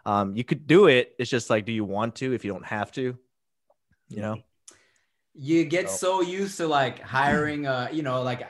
[0.05, 1.15] Um, you could do it.
[1.19, 2.35] It's just like, do you want to?
[2.35, 3.17] If you don't have to,
[4.09, 4.37] you know.
[5.35, 8.47] you get So- so used to like hiring uh you know like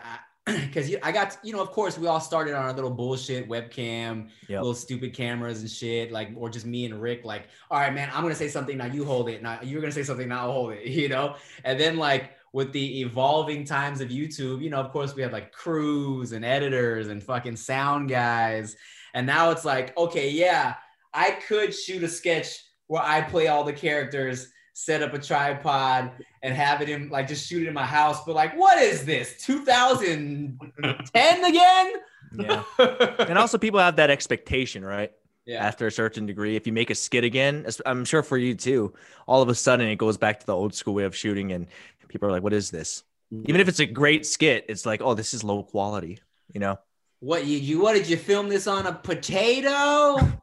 [0.46, 4.28] because i got you know of course we all started on our little bullshit webcam
[4.48, 4.60] Yep.
[4.60, 8.08] little stupid cameras and shit like or just me and rick like all right man
[8.14, 10.52] i'm gonna say something now you hold it now you're gonna say something now I'll
[10.52, 11.34] hold it you know
[11.64, 15.32] and then like with the evolving times of youtube you know of course we have
[15.32, 18.76] like crews and editors and fucking sound guys
[19.14, 20.74] and now it's like okay yeah
[21.12, 24.48] i could shoot a sketch where i play all the characters
[24.78, 26.10] set up a tripod
[26.42, 28.24] and have it in like just shoot it in my house.
[28.26, 29.34] But like, what is this?
[29.42, 31.92] 2010 again?
[32.38, 32.62] Yeah.
[33.18, 35.10] and also, people have that expectation, right?
[35.46, 35.64] yeah.
[35.64, 38.92] After a certain degree, if you make a skit again, I'm sure for you too,
[39.26, 41.68] all of a sudden it goes back to the old school way of shooting, and
[42.08, 43.48] people are like, "What is this?" Mm-hmm.
[43.48, 46.18] Even if it's a great skit, it's like, "Oh, this is low quality,"
[46.52, 46.78] you know.
[47.20, 50.18] What you, you what did you film this on a potato?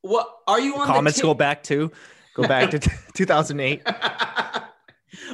[0.00, 1.92] What are you on Comments the go back to,
[2.36, 2.78] go back to
[3.14, 3.82] 2008.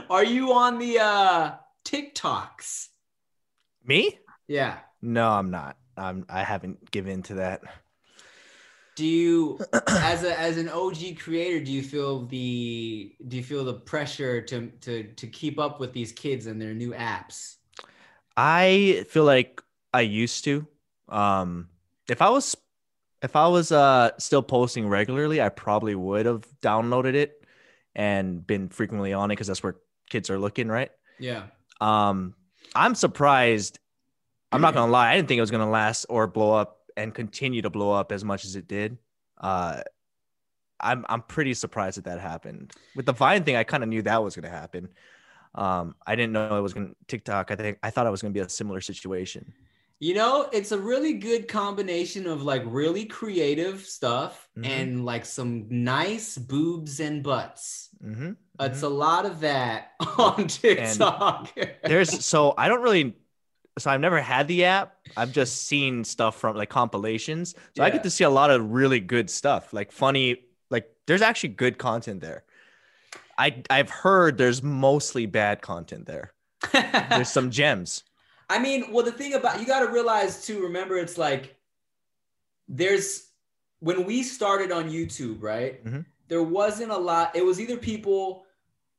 [0.08, 1.52] Are you on the uh
[1.84, 2.88] TikToks?
[3.84, 4.18] Me?
[4.46, 4.78] Yeah.
[5.00, 5.76] No, I'm not.
[5.96, 6.24] I'm.
[6.28, 7.62] I haven't given to that.
[8.94, 13.64] Do you as a as an OG creator, do you feel the do you feel
[13.64, 17.56] the pressure to to to keep up with these kids and their new apps?
[18.36, 19.60] I feel like
[19.92, 20.66] I used to.
[21.08, 21.68] Um,
[22.08, 22.56] if I was,
[23.22, 27.44] if I was uh still posting regularly, I probably would have downloaded it
[27.94, 29.76] and been frequently on it because that's where
[30.10, 30.90] kids are looking, right?
[31.18, 31.44] Yeah.
[31.80, 32.34] Um,
[32.74, 33.78] I'm surprised.
[34.50, 35.12] I'm not gonna lie.
[35.12, 38.12] I didn't think it was gonna last or blow up and continue to blow up
[38.12, 38.98] as much as it did.
[39.38, 39.82] Uh,
[40.80, 42.72] I'm I'm pretty surprised that that happened.
[42.96, 44.88] With the Vine thing, I kind of knew that was gonna happen.
[45.54, 47.50] Um, I didn't know it was gonna TikTok.
[47.50, 49.52] I think I thought it was gonna be a similar situation.
[50.02, 54.66] You know, it's a really good combination of like really creative stuff Mhm.
[54.66, 57.88] and like some nice boobs and butts.
[58.04, 58.32] Mm-hmm.
[58.58, 61.56] It's a lot of that on TikTok.
[61.84, 63.14] There's so I don't really.
[63.78, 64.96] So I've never had the app.
[65.16, 67.54] I've just seen stuff from like compilations.
[67.76, 70.38] So I get to see a lot of really good stuff, like funny.
[70.68, 72.42] Like there's actually good content there.
[73.38, 76.32] I I've heard there's mostly bad content there.
[76.72, 78.02] There's some gems.
[78.52, 80.62] I mean, well, the thing about you got to realize too.
[80.62, 81.56] Remember, it's like
[82.68, 83.30] there's
[83.80, 85.82] when we started on YouTube, right?
[85.84, 86.04] Mhm.
[86.28, 87.34] There wasn't a lot.
[87.34, 88.44] It was either people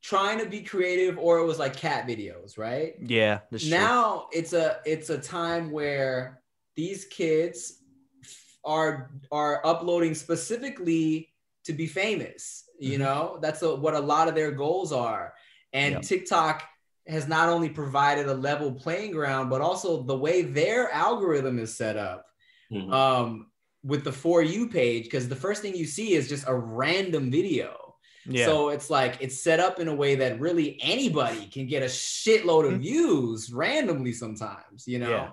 [0.02, 2.96] trying to be creative or it was like cat videos, right?
[3.00, 3.78] Yeah, that's true.
[3.78, 6.42] now it's a it's a time where
[6.76, 7.84] these kids
[8.66, 11.30] are are uploading specifically
[11.66, 13.02] to be famous you Mhm.
[13.02, 15.34] know that's a, what a lot of their goals are
[15.74, 16.02] and Yep.
[16.02, 16.64] tiktok
[17.08, 21.76] has not only provided a level playing ground, but also the way their algorithm is
[21.76, 22.26] set up
[22.72, 22.94] Mhm.
[22.94, 23.52] um,
[23.84, 27.30] with the For You page, because the first thing you see is just a random
[27.30, 27.96] video.
[28.26, 28.46] Yeah.
[28.46, 31.88] So it's like it's set up in a way that really anybody can get a
[31.88, 32.80] shitload of Mhm.
[32.82, 35.32] views randomly sometimes, you know, Yeah.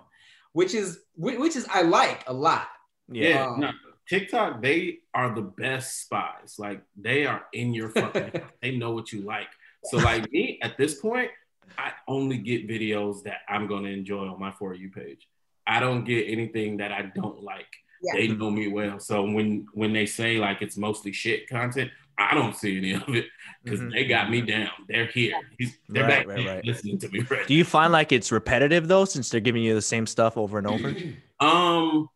[0.52, 2.68] which is which is I like a lot.
[3.08, 3.28] yeah.
[3.28, 3.70] Yeah, Um, no,
[4.08, 6.56] TikTok, they are the best spies.
[6.58, 9.48] Like they are in your fucking they know what you like.
[9.84, 11.30] So like me at this point,
[11.78, 15.26] I only get videos that I'm gonna enjoy on my For You page.
[15.66, 17.66] I don't get anything that I don't like.
[18.02, 18.12] Yeah.
[18.14, 18.98] They know me well.
[18.98, 23.08] So when when they say like it's mostly shit content, I don't see any of
[23.14, 23.26] it
[23.62, 23.92] because Mhm.
[23.92, 24.70] they got me down.
[24.88, 25.34] They're here.
[25.58, 26.64] He's, they're Right, back right, right.
[26.64, 29.74] listening to me right Do you find like it's repetitive though, since they're giving you
[29.74, 30.94] the same stuff over and over?
[31.40, 32.08] Um,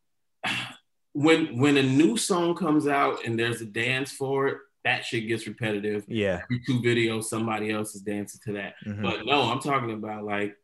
[1.12, 5.26] when when a new song comes out and there's a dance for it, that shit
[5.26, 6.04] gets repetitive.
[6.08, 6.42] Yeah.
[6.44, 8.74] Every two videos, somebody else is dancing to that.
[8.86, 9.02] Mhm.
[9.02, 10.56] But no, I'm talking about like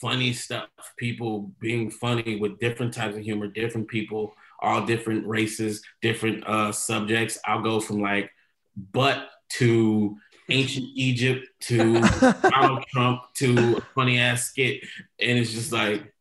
[0.00, 0.68] funny stuff.
[0.96, 6.72] People being funny with different types of humor, different people, all different races, different uh
[6.72, 7.38] subjects.
[7.44, 8.30] I'll go from like
[8.76, 10.16] butt to
[10.48, 12.00] ancient Egypt to
[12.50, 14.82] Donald Trump to a funny ass skit,
[15.20, 16.12] and it's just like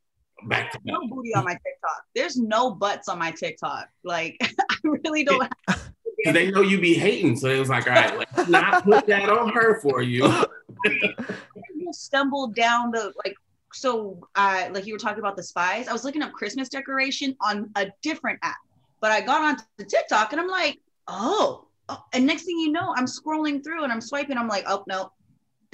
[0.48, 0.94] back to back.
[0.94, 2.04] no booty on my TikTok.
[2.16, 3.88] There's no butts on my TikTok.
[4.04, 5.48] Like I really don't.
[5.68, 5.92] Have
[6.26, 9.06] Cause they know you be hating, so it was like, all right, let's not put
[9.06, 10.26] that on her for you.
[10.86, 13.36] you stumbled down the like.
[13.74, 15.90] So, uh, like you were talking about the spies.
[15.90, 18.56] I was looking up Christmas decoration on a different app,
[19.02, 21.68] but I got onto the TikTok and I'm like, oh.
[21.90, 22.04] oh.
[22.14, 24.38] And next thing you know, I'm scrolling through and I'm swiping.
[24.38, 25.12] I'm like, oh no,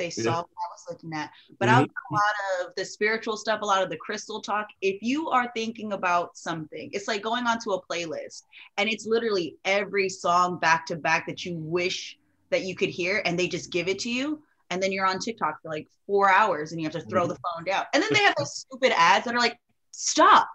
[0.02, 0.38] they saw Yeah.
[0.38, 1.32] what I was looking at.
[1.60, 1.74] But Mhm.
[1.74, 4.68] outside a lot of the spiritual stuff, a lot of the crystal talk.
[4.82, 8.44] If you are thinking about something, it's like going onto a playlist
[8.78, 12.18] and it's literally every song back to back that you wish
[12.50, 14.42] that you could hear, and they just give it to you.
[14.72, 17.38] And then you're on TikTok for like four hours and you have to throw the
[17.46, 17.86] phone down.
[17.94, 19.60] And then they have those stupid ads that are like,
[19.92, 20.50] stop.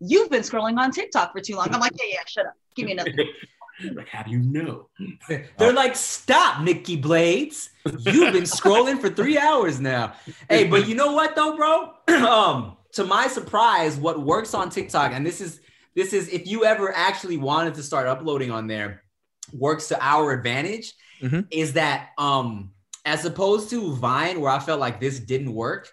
[0.00, 1.72] You've been scrolling on TikTok for too long.
[1.72, 2.54] I'm like, yeah, yeah, shut up.
[2.74, 3.12] Give me another.
[3.94, 4.88] like, how do you know?
[5.56, 7.70] They're like, stop, Nikki Blades.
[7.84, 10.14] You've been scrolling for three hours now.
[10.48, 11.94] Hey, but you know what though, bro?
[12.26, 15.60] um, to my surprise, what works on TikTok, and this is
[15.94, 19.02] this is if you ever actually wanted to start uploading on there,
[19.52, 21.46] works to our advantage, Mhm.
[21.50, 22.72] is that um
[23.04, 25.90] as opposed to Vine, where I felt like this didn't work,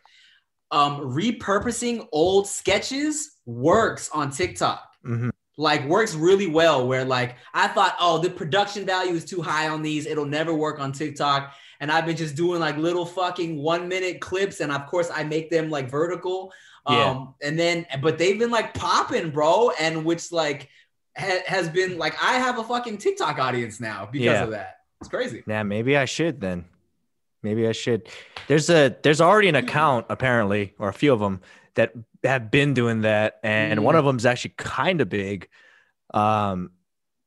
[0.71, 5.29] um, repurposing old sketches works on TikTok Mhm.
[5.57, 9.69] Like works really well where like I thought, oh, the production value is too high
[9.69, 10.05] on these.
[10.05, 11.53] It'll never work on TikTok.
[11.79, 14.59] And I've been just doing like little fucking one minute clips.
[14.59, 16.51] And of course I make them like vertical.
[16.89, 17.09] Yeah.
[17.11, 19.71] Um, and then but they've been like popping, bro.
[19.79, 20.69] And which like
[21.17, 24.43] ha- has been like I have a fucking TikTok audience now because Yeah.
[24.43, 24.77] of that.
[25.01, 25.43] It's crazy.
[25.47, 26.65] Yeah, maybe I should then.
[27.43, 28.07] Maybe I should.
[28.47, 31.41] There's a there's already an account apparently, or a few of them
[31.75, 35.47] that have been doing that, and one of them is actually kind of big.
[36.13, 36.71] Um,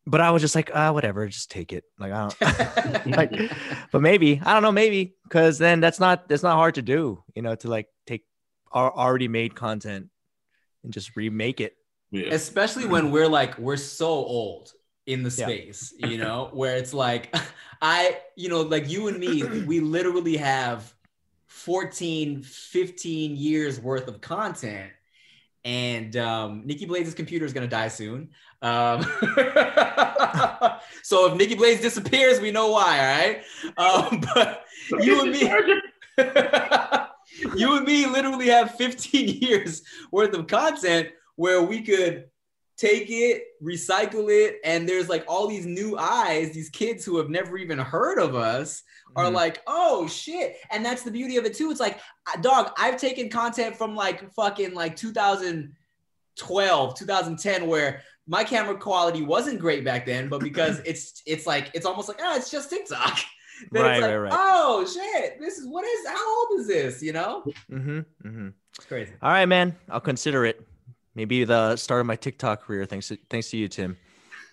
[0.06, 1.84] but I was just like, ah, whatever, just take it.
[1.98, 3.06] Like I don't.
[3.16, 3.32] like,
[3.92, 7.22] but maybe I don't know, maybe because then that's not that's not hard to do,
[7.34, 8.24] you know, to like take
[8.72, 10.08] our already made content
[10.82, 11.74] and just remake it.
[12.10, 12.32] Yeah.
[12.32, 14.72] especially when we're like we're so old
[15.04, 15.44] in the Yeah.
[15.46, 17.34] space you know where it's like
[17.82, 20.94] i you know like you and me we literally have
[21.58, 24.92] 14 15 years worth of content
[25.64, 28.30] and um, Nikki Blaze's computer is going to die soon.
[28.62, 29.02] Um,
[31.02, 33.42] so if Nikki Blaze disappears, we know why, all right?
[33.76, 34.64] Um, but
[35.00, 35.42] you and me,
[37.56, 42.30] you and me literally have 15 years worth of content where we could
[42.78, 47.28] take it, recycle it, and there's like all these new eyes, these kids who have
[47.28, 48.82] never even heard of us
[49.16, 49.34] are Mhm.
[49.34, 50.56] like, oh shit.
[50.70, 51.70] And that's the beauty of it too.
[51.72, 51.98] It's like,
[52.40, 54.94] dog, I've taken content from like fucking like
[56.36, 61.70] 2012, 2010, where my camera quality wasn't great back then, but because it's it's like
[61.74, 63.18] it's almost like, oh, it's just TikTok.
[63.72, 64.32] Then Right, it's like, right, right.
[64.32, 67.02] oh shit, this is what is how old is this?
[67.02, 67.42] You know?
[67.68, 68.48] Mm-hmm, mm-hmm.
[68.76, 69.10] It's crazy.
[69.20, 69.74] All right, man.
[69.90, 70.64] I'll consider it.
[71.18, 72.86] Maybe the start of my TikTok career.
[72.86, 73.96] Thanks to, thanks to you, Tim.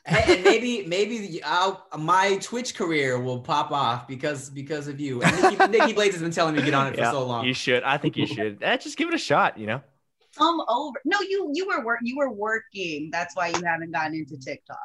[0.03, 5.21] Hey, and maybe maybe I'll, my Twitch career will pop off because because of you.
[5.21, 7.45] And Nikki, Nikki Blades has been telling me to get on it for so long.
[7.45, 7.83] You should.
[7.83, 8.63] I think you should.
[8.63, 9.59] Eh, just give it a shot.
[9.59, 9.81] You know.
[10.35, 10.99] Come over.
[11.05, 13.09] No, you you were work you were working.
[13.11, 14.77] That's why you haven't gotten into TikTok.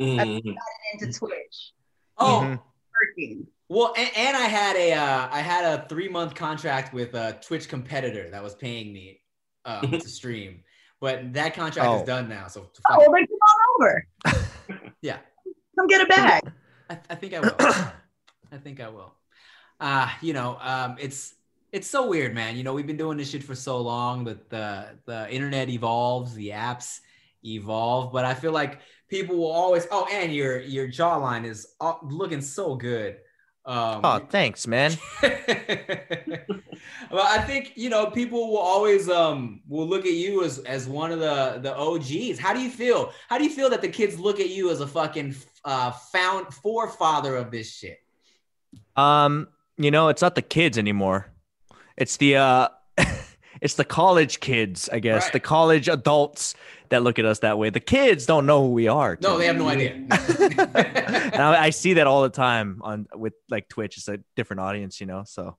[0.00, 0.54] Mhm.
[1.00, 1.72] Into Twitch.
[2.18, 2.60] oh, Mhm.
[3.08, 3.46] Working.
[3.68, 7.36] well, and, and I had a uh, I had a three month contract with a
[7.42, 9.20] Twitch competitor that was paying me
[9.64, 10.62] um, to stream,
[11.04, 12.00] but that contract Oh.
[12.00, 12.46] is done now.
[12.48, 13.10] So fuck Oh, it.
[13.14, 13.92] then come on over.
[15.02, 15.18] Yeah.
[15.76, 16.40] Come get a bag.
[16.88, 17.54] I, I think I will.
[17.60, 19.12] I think I will.
[19.78, 21.34] Uh, you know, um, it's
[21.72, 22.56] it's so weird, man.
[22.56, 26.32] You know, we've been doing this shit for so long that the the internet evolves,
[26.34, 27.00] the apps
[27.44, 29.86] evolve, but I feel like people will always.
[29.90, 33.16] Oh, and your your jawline is uh, looking so good.
[33.66, 34.92] Um, Oh, thanks, man.
[37.10, 40.88] well, I think you know people will always um will look at you as as
[40.88, 42.38] one of the the OGs.
[42.38, 43.12] How do you feel?
[43.28, 46.52] How do you feel that the kids look at you as a fucking uh found
[46.52, 47.98] forefather of this shit?
[48.96, 51.32] Um, you know, it's not the kids anymore.
[51.96, 52.68] It's the uh
[53.60, 55.24] it's the college kids, I guess.
[55.24, 55.32] Right.
[55.32, 56.54] The college adults
[56.90, 57.70] that look at us that way.
[57.70, 59.18] The kids don't know who we are.
[59.20, 59.92] No, they have no idea.
[59.94, 63.96] and I, I see that all the time on with like Twitch.
[63.96, 65.24] It's a different audience, you know.
[65.26, 65.56] So,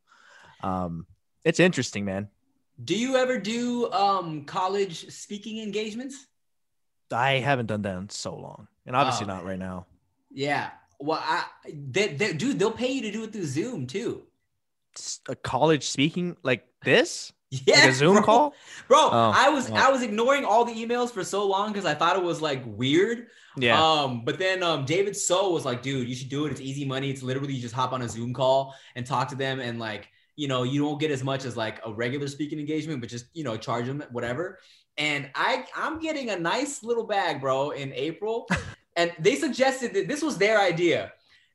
[0.62, 1.08] um,
[1.46, 2.30] it's interesting, man.
[2.84, 6.28] do you ever do um college speaking engagements?
[7.12, 9.86] I haven't done that in so long, and obviously Oh, not right now.
[10.32, 10.72] Yeah.
[11.00, 14.24] Well, I they, they, dude, they'll pay you to do it through Zoom too.
[15.28, 18.24] A college speaking like this, Yeah, like a Zoom bro.
[18.24, 18.54] call.
[18.88, 18.98] bro.
[19.12, 19.88] Oh, I was wow.
[19.88, 22.64] I was ignoring all the emails for so long because I thought it was like
[22.66, 23.28] weird.
[23.58, 26.52] Yeah, Um, but then um, David So was like, dude, you should do it.
[26.52, 27.10] It's easy money.
[27.10, 30.10] It's literally you just hop on a Zoom call and talk to them, and like,
[30.36, 33.26] you know, you don't get as much as like a regular speaking engagement, but just
[33.34, 34.60] you know, charge them whatever.
[34.98, 38.48] And I I'm getting a nice little bag, bro, in April.
[38.96, 41.12] and they suggested that this was their idea.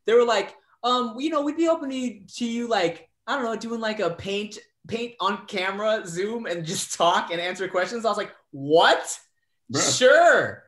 [0.07, 3.45] They were like, um, you know, we'd be open to, to you like, I don't
[3.45, 4.59] know, doing like a paint
[4.89, 8.05] paint on camera Zoom and just talk and answer questions.
[8.05, 9.19] I was like, what?
[9.73, 9.99] Bruh.
[9.99, 10.65] Sure.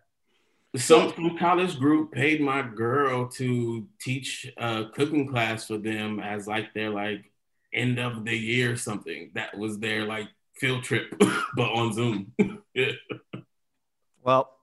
[0.77, 6.47] Some, some college group paid my girl to teach a cooking class for them as
[6.47, 7.31] like their like
[7.73, 9.31] end of the year something.
[9.35, 11.15] That was their like field trip,
[11.57, 12.33] but on Zoom.
[12.75, 12.93] yeah.
[14.25, 14.57] Well,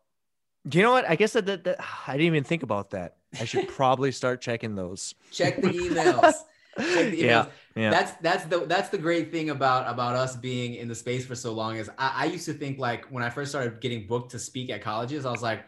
[0.65, 1.09] do you know what?
[1.09, 3.17] I guess that, that, that I didn't even think about that.
[3.39, 5.15] I should probably start checking those.
[5.31, 6.33] Check the emails.
[6.77, 7.19] Check the emails.
[7.19, 7.45] Yeah,
[7.75, 7.89] yeah.
[7.89, 11.35] That's that's the that's the great thing about about us being in the space for
[11.35, 14.31] so long is I, I used to think like when I first started getting booked
[14.31, 15.65] to speak at colleges, I was like,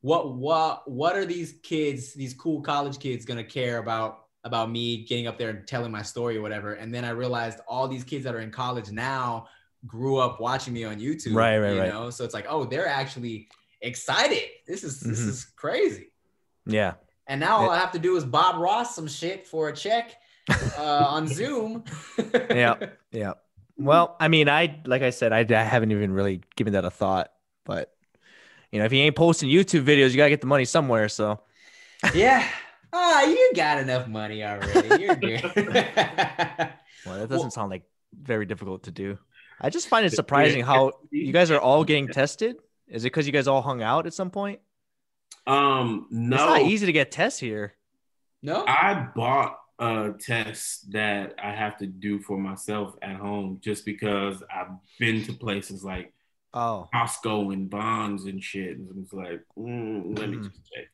[0.00, 5.04] what what what are these kids, these cool college kids gonna care about about me
[5.04, 6.74] getting up there and telling my story or whatever?
[6.74, 9.48] And then I realized all these kids that are in college now
[9.86, 11.34] grew up watching me on YouTube.
[11.34, 11.92] Right, right, you right.
[11.92, 13.48] know, so it's like, oh, they're actually
[13.82, 14.44] excited.
[14.66, 15.28] This is this Mhm.
[15.28, 16.12] is crazy.
[16.64, 16.94] Yeah.
[17.26, 17.70] And now all Yeah.
[17.70, 20.16] I have to do is Bob Ross some shit for a check
[20.78, 21.84] uh, on Zoom.
[22.50, 22.76] Yeah.
[23.12, 23.32] Yeah.
[23.76, 26.90] Well, I mean, I like I said, I, I haven't even really given that a
[26.90, 27.30] thought,
[27.64, 27.92] but
[28.72, 31.08] you know, if you ain't posting YouTube videos, you gotta get the money somewhere.
[31.08, 31.40] So
[32.14, 32.48] yeah.
[32.98, 35.02] Ah, you got enough money already.
[35.04, 35.42] You're good.
[35.54, 37.84] well, that doesn't Well- sound like
[38.18, 39.18] very difficult to do.
[39.60, 42.56] I just find it surprising how you guys are all getting tested.
[42.88, 44.60] Is it because you guys all hung out at some point?
[45.46, 47.74] Um, It's no, not easy to get tests here.
[48.42, 48.64] no?
[48.66, 54.42] I bought a test that I have to do for myself at home just because
[54.54, 56.12] I've been to places like
[56.54, 58.76] Oh, Costco and Vons and shit.
[58.78, 60.44] And it's like, mm, let me Mhm.
[60.44, 60.86] just check.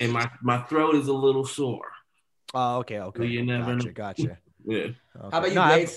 [0.00, 0.22] Struggling.
[0.22, 1.90] And my, my throat is a little sore.
[2.54, 3.26] oh, okay, okay.
[3.26, 3.92] you never gotcha, know.
[3.92, 4.38] gotcha.
[4.66, 4.78] Yeah.
[4.78, 4.94] Okay.
[5.16, 5.92] How about you, No, I've-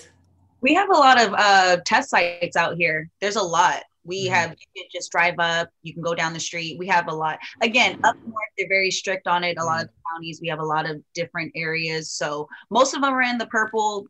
[0.62, 3.10] We have a lot of uh, test sites out here.
[3.20, 3.82] There's a lot.
[4.04, 4.30] We Mhm.
[4.30, 5.68] have you can just drive up.
[5.82, 6.78] You can go down the street.
[6.78, 7.38] We have a lot.
[7.60, 9.58] Again, up north they're very strict on it.
[9.58, 12.10] A lot of counties we have a lot of different areas.
[12.10, 14.06] So most of them are in the purple.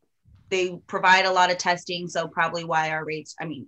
[0.50, 2.06] They provide a lot of testing.
[2.06, 3.34] So probably why our rates.
[3.40, 3.66] I mean,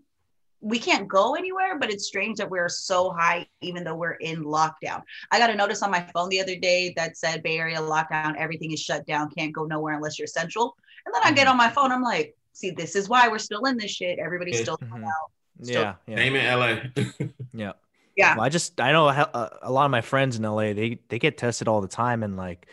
[0.61, 4.43] we can't go anywhere, but it's strange that we're so high even though we're in
[4.45, 5.03] lockdown.
[5.31, 8.35] I got a notice on my phone the other day that said Bay Area lockdown.
[8.37, 9.31] Everything is shut down.
[9.31, 10.75] Can't go nowhere unless you're central.
[11.05, 11.93] And then I get on my phone.
[11.93, 14.19] I'm like, see, this is why we're still in this shit.
[14.19, 14.63] Everybody's Yeah.
[14.63, 15.05] still Mhm.
[15.05, 15.31] out.
[15.63, 16.77] Still- Yeah, yeah, Same in LA.
[17.55, 17.73] yeah.
[18.17, 18.35] Yeah.
[18.37, 20.73] Well, I just I know a, a a lot of my friends in LA.
[20.73, 22.67] They they get tested all the time, and like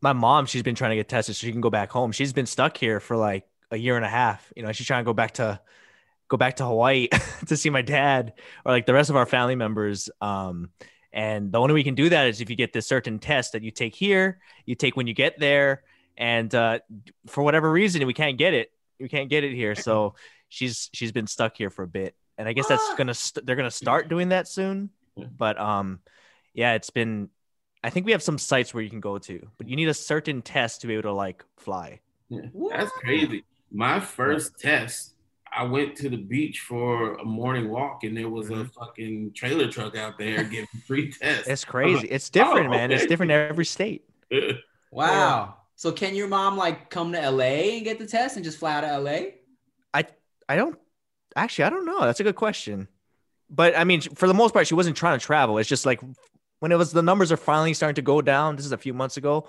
[0.00, 2.12] my mom, she's been trying to get tested so she can go back home.
[2.12, 4.52] She's been stuck here for like a year and a half.
[4.56, 5.60] You know, she's trying to go back to
[6.30, 7.08] go back to Hawaii
[7.48, 8.32] to see my dad
[8.64, 10.08] or like the rest of our family members.
[10.22, 10.70] Um,
[11.12, 13.52] and the only way you can do that is if you get this certain test
[13.52, 15.82] that you take here, you take when you get there,
[16.16, 16.78] and uh,
[17.26, 18.70] for whatever reason we can't get it.
[19.00, 20.14] We can't get it here, so
[20.48, 22.94] she's she's been stuck here for a bit, and I guess that's Ah.
[22.96, 24.90] gonna st- they're gonna start doing that soon.
[25.16, 25.98] But um,
[26.54, 27.28] yeah, it's been.
[27.82, 29.94] I think we have some sites where you can go to, but you need a
[29.94, 32.00] certain test to be able to like fly.
[32.28, 33.42] Yeah, That's crazy.
[33.72, 35.14] My first test,
[35.56, 38.72] I went to the beach for a morning walk, and there was a Mhm.
[38.72, 41.48] fucking trailer truck out there giving free tests.
[41.48, 42.06] It's crazy.
[42.08, 42.90] It's different, oh, man.
[42.92, 44.04] It's different in every state.
[44.92, 45.56] Wow.
[45.76, 48.74] So can your mom like come to LA and get the test and just fly
[48.74, 49.18] out of LA?
[49.94, 50.04] I
[50.48, 50.76] I don't
[51.36, 51.64] actually.
[51.64, 52.00] I don't know.
[52.00, 52.88] That's a good question.
[53.48, 55.58] But I mean, for the most part, she wasn't trying to travel.
[55.58, 56.00] It's just like
[56.58, 58.56] when it was the numbers are finally starting to go down.
[58.56, 59.48] This is a few months ago.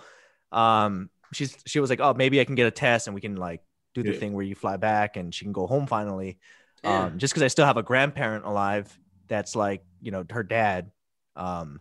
[0.52, 3.36] Um, she's she was like, oh, maybe I can get a test and we can
[3.36, 3.62] like
[3.94, 4.20] do the Yeah.
[4.20, 6.40] thing where you fly back and she can go home finally.
[6.84, 7.06] Yeah.
[7.06, 10.92] Um, just because I still have a grandparent alive that's like, you know, her dad.
[11.36, 11.80] Um,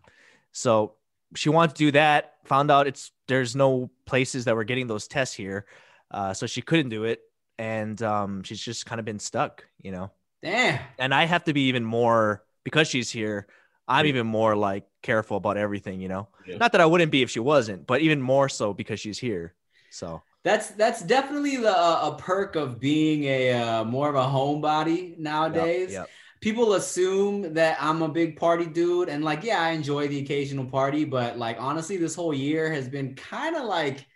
[0.52, 0.94] so
[1.34, 2.34] she wanted to do that.
[2.44, 5.66] Found out it's there's no places that were getting those tests here,
[6.10, 7.20] uh, so she couldn't do it,
[7.58, 10.10] and um, she's just kind of been stuck, you know.
[10.42, 10.80] Damn.
[10.98, 13.46] And I have to be even more because she's here.
[13.86, 14.10] I'm Yeah.
[14.10, 16.28] even more like careful about everything, you know.
[16.46, 19.54] Not that I wouldn't be if she wasn't, but even more so because she's here.
[19.90, 25.18] So That's that's definitely the a perk of being a uh, more of a homebody
[25.18, 25.92] nowadays.
[25.92, 26.08] yep.
[26.40, 30.64] People assume that I'm a big party dude, and like, yeah, I enjoy the occasional
[30.64, 34.06] party, but like honestly, this whole year has been kind of like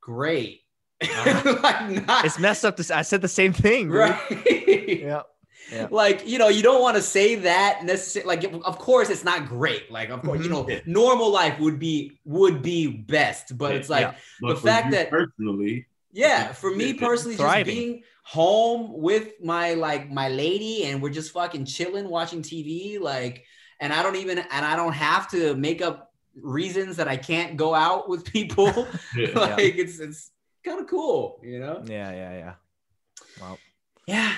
[0.00, 0.62] great.
[1.02, 2.76] like not it's messed up.
[2.76, 3.96] This I said the same thing, dude.
[3.96, 5.00] right.
[5.00, 5.22] Yeah.
[5.72, 5.88] Yeah.
[5.90, 8.36] Like you know, you don't want to say that necessarily.
[8.36, 9.90] Like, of course, it's not great.
[9.90, 10.80] Like, of course, you know, Yeah.
[10.86, 14.14] normal life would be would be best, but it's like yeah.
[14.40, 20.28] The fact that- personally, Yeah, for me personally, just being home with my like my
[20.28, 23.44] lady and we're just fucking chilling watching TV, like,
[23.80, 27.56] and I don't even and I don't have to make up reasons that I can't
[27.56, 28.66] go out with people.
[29.34, 30.30] like it's it's
[30.64, 31.82] kind of cool, you know?
[31.86, 32.54] Yeah, yeah, yeah.
[33.40, 33.58] Well,
[34.06, 34.32] Yeah.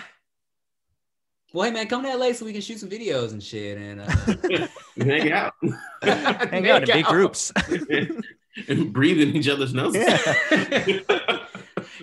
[1.57, 4.03] Well, hey man, come to LA so we can shoot some videos and shit and
[4.03, 4.67] uh,
[4.99, 5.55] hang out
[6.03, 7.51] hang out in big groups.
[8.69, 10.05] and breathe in each other's noses.
[10.07, 11.47] yeah.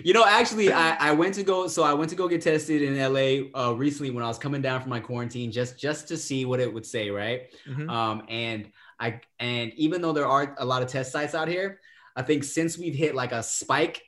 [0.02, 1.68] you know, actually, I, I went to go.
[1.68, 4.60] So I went to go get tested in LA uh, recently when I was coming
[4.60, 7.42] down from my quarantine, just just to see what it would say, right?
[7.68, 7.88] Mhm.
[7.88, 11.78] Um, and I and even though there are a lot of test sites out here,
[12.16, 14.02] I think since we've hit like a spike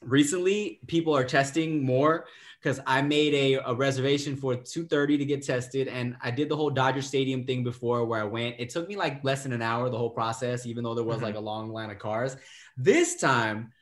[0.00, 2.24] recently, people are testing more
[2.60, 6.56] because I made a, a reservation for 2:30 to get tested, and I did the
[6.56, 8.56] whole Dodger Stadium thing before where I went.
[8.58, 11.20] It took me like less than an hour the whole process, even though there was
[11.20, 11.22] Mhm.
[11.22, 12.36] like a long line of cars.
[12.76, 13.72] This time,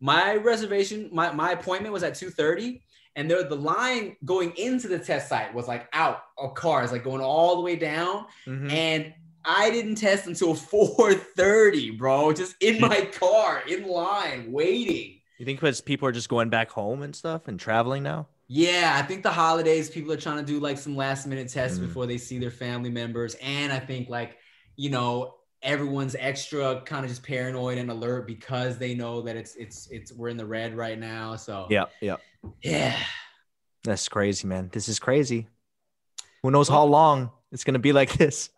[0.00, 2.82] my reservation, my, my appointment was at 2:30,
[3.16, 7.02] and there the line going into the test site was like out of cars, like
[7.02, 8.70] going all the way down Mhm.
[8.70, 9.14] and
[9.44, 12.32] I didn't test until 4:30, bro.
[12.32, 15.17] Just in my car, in line, waiting.
[15.38, 18.26] You think because people are just going back home and stuff and traveling now?
[18.48, 21.78] Yeah, I think the holidays people are trying to do like some last minute tests
[21.78, 21.82] Mm.
[21.86, 24.36] before they see their family members, and I think like
[24.76, 29.54] you know everyone's extra kind of just paranoid and alert because they know that it's
[29.56, 31.36] it's it's we're in the red right now.
[31.36, 32.16] So Yeah, yeah.
[32.62, 32.96] yeah.
[33.84, 34.70] That's crazy, man.
[34.72, 35.48] This is crazy.
[36.42, 38.50] Who knows how long it's gonna be like this?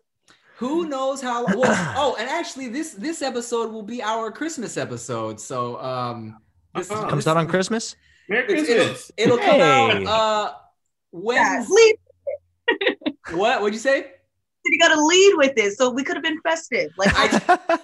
[0.58, 1.46] Who knows how?
[1.46, 5.40] Well, oh, and actually, this this episode will be our Christmas episode.
[5.40, 6.36] So um,
[6.74, 7.08] this Uh-huh.
[7.08, 7.96] Comes this- out on Christmas.
[8.28, 9.10] Merry Christmas.
[9.16, 10.06] It'll, it'll come Hey.
[10.06, 10.52] out uh
[11.12, 11.74] Yeah, Wednesday.
[11.74, 11.96] lead.
[13.32, 13.60] What?
[13.60, 14.12] What'd you say?
[14.66, 16.92] You got to lead with this, so we could have been festive.
[16.98, 17.78] Like I,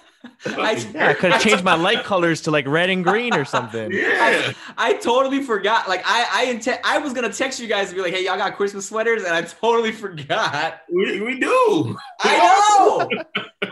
[0.45, 3.43] I, yeah, I could have changed my light colors to like red and green or
[3.45, 3.91] something.
[3.91, 4.53] Yeah.
[4.77, 5.89] I totally forgot.
[5.89, 6.79] Like I, I intent.
[6.85, 9.33] I was gonna text you guys and be like, "Hey, y'all got Christmas sweaters?" And
[9.33, 10.81] I totally forgot.
[10.93, 11.97] We, we do.
[12.21, 13.69] I know.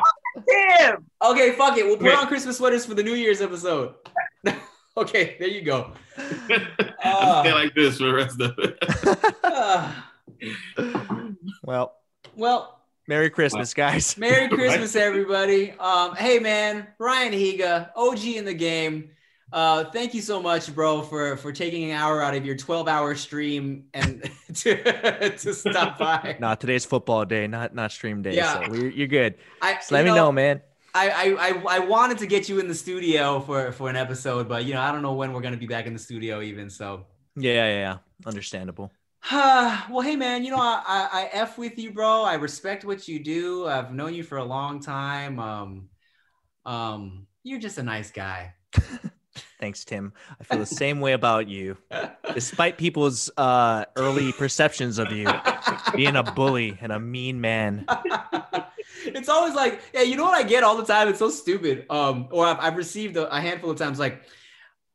[0.49, 1.05] Tim.
[1.23, 1.85] okay, fuck it.
[1.85, 2.17] We'll put Wait.
[2.17, 3.93] on Christmas sweaters for the New Year's episode.
[4.97, 5.91] okay, there you go.
[7.03, 8.77] I'll stay like this for the rest of it.
[9.43, 9.91] Uh,
[11.63, 11.95] Well,
[12.35, 14.17] well, Merry Christmas, guys.
[14.17, 15.71] Merry Christmas, everybody.
[15.73, 19.09] Um, hey man, Ryan Higa, OG in the game.
[19.53, 22.87] Uh, thank you so much, bro, for for taking an hour out of your 12
[22.87, 24.75] hour stream and to,
[25.37, 26.35] to stop by.
[26.39, 28.35] No, today's football day, not not stream day.
[28.35, 28.65] Yeah.
[28.65, 29.35] So we you're good.
[29.61, 30.61] I, Just let you me know, man.
[30.95, 34.63] I, I, I, wanted to get you in the studio for, for an episode, but
[34.63, 36.69] you know, I don't know when we're gonna be back in the studio even.
[36.69, 37.97] So Yeah, yeah, yeah.
[38.25, 38.91] Understandable.
[39.31, 42.23] well, hey man, you know, I, I, I F with you, bro.
[42.23, 43.67] I respect what you do.
[43.67, 45.37] I've known you for a long time.
[45.37, 45.89] Um,
[46.65, 48.53] um, you're just a nice guy.
[49.59, 50.13] Thanks, Tim.
[50.39, 51.77] I feel the same way about you,
[52.33, 55.27] despite people's uh, early perceptions of you
[55.93, 57.85] being a bully and a mean man.
[59.05, 61.07] it's always like, yeah, you know what I get all the time?
[61.07, 61.85] It's so stupid.
[61.89, 64.21] Um, or I've, I've received a, a handful of times like,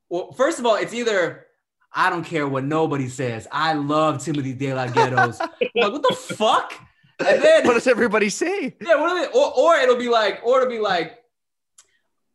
[0.08, 1.46] well, first of all, it's either
[1.92, 3.46] I don't care what nobody says.
[3.50, 5.38] I love Timothy DeLaGhettos.
[5.74, 6.74] Like, what the fuck?
[7.20, 8.74] And then What does everybody say?
[8.80, 11.18] yeah, what are they, or, or it'll be like, or it'll be like,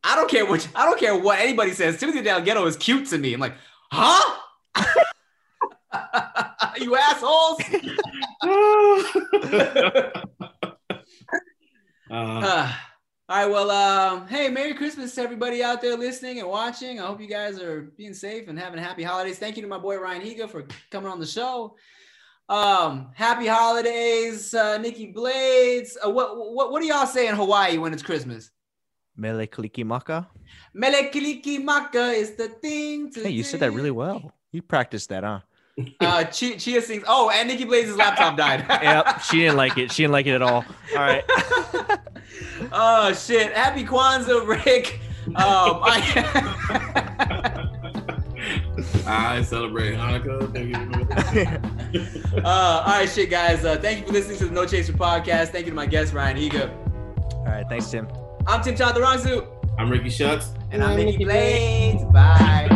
[0.04, 1.98] I don't care what I don't care what anybody says.
[1.98, 3.34] Timothy DeLaGhetto is cute to me.
[3.34, 3.54] I'm like,
[3.90, 4.36] huh?
[6.80, 7.60] you assholes.
[12.10, 12.72] Uh, Uh,
[13.28, 13.46] all right.
[13.46, 17.00] Well, um, hey, Merry Christmas to everybody out there listening and watching.
[17.00, 19.38] I hope you guys are being safe and having happy holidays.
[19.38, 21.76] Thank you to my boy Ryan Higa for coming on the show.
[22.48, 25.98] Um, happy holidays, uh, Nikki Blades.
[26.04, 28.50] Uh, what what what do y'all say in Hawaii when it's Christmas?
[29.16, 30.26] Mele Kalikimaka.
[30.76, 34.32] Melekiliki maka is the thing to Hey, you said that really well.
[34.52, 35.40] You practiced that, huh?
[36.00, 37.04] Uh, Chia, Chia sings.
[37.06, 38.64] Oh, and Nikki Blaze's laptop died.
[38.82, 39.20] Yep.
[39.22, 39.92] She didn't like it.
[39.92, 40.64] She didn't like it at all.
[40.92, 41.22] All right.
[42.72, 43.52] oh shit!
[43.52, 45.00] Happy Kwanzaa, Rick.
[45.28, 46.00] Um, I,
[49.06, 50.52] I celebrate Hanukkah.
[50.54, 50.68] Thank
[52.34, 52.42] you.
[52.44, 53.64] uh, all right, shit, guys.
[53.64, 55.48] Uh, thank you for listening to the No Chaser podcast.
[55.48, 56.70] Thank you to my guest Ryan Higa.
[57.34, 57.66] all right.
[57.68, 58.08] Thanks, Tim.
[58.46, 59.46] I'm Tim Chantarangsu,
[59.78, 60.50] I'm Ricky Shucks.
[60.70, 62.02] and I'm Nikki Blaze.
[62.12, 62.68] Bye.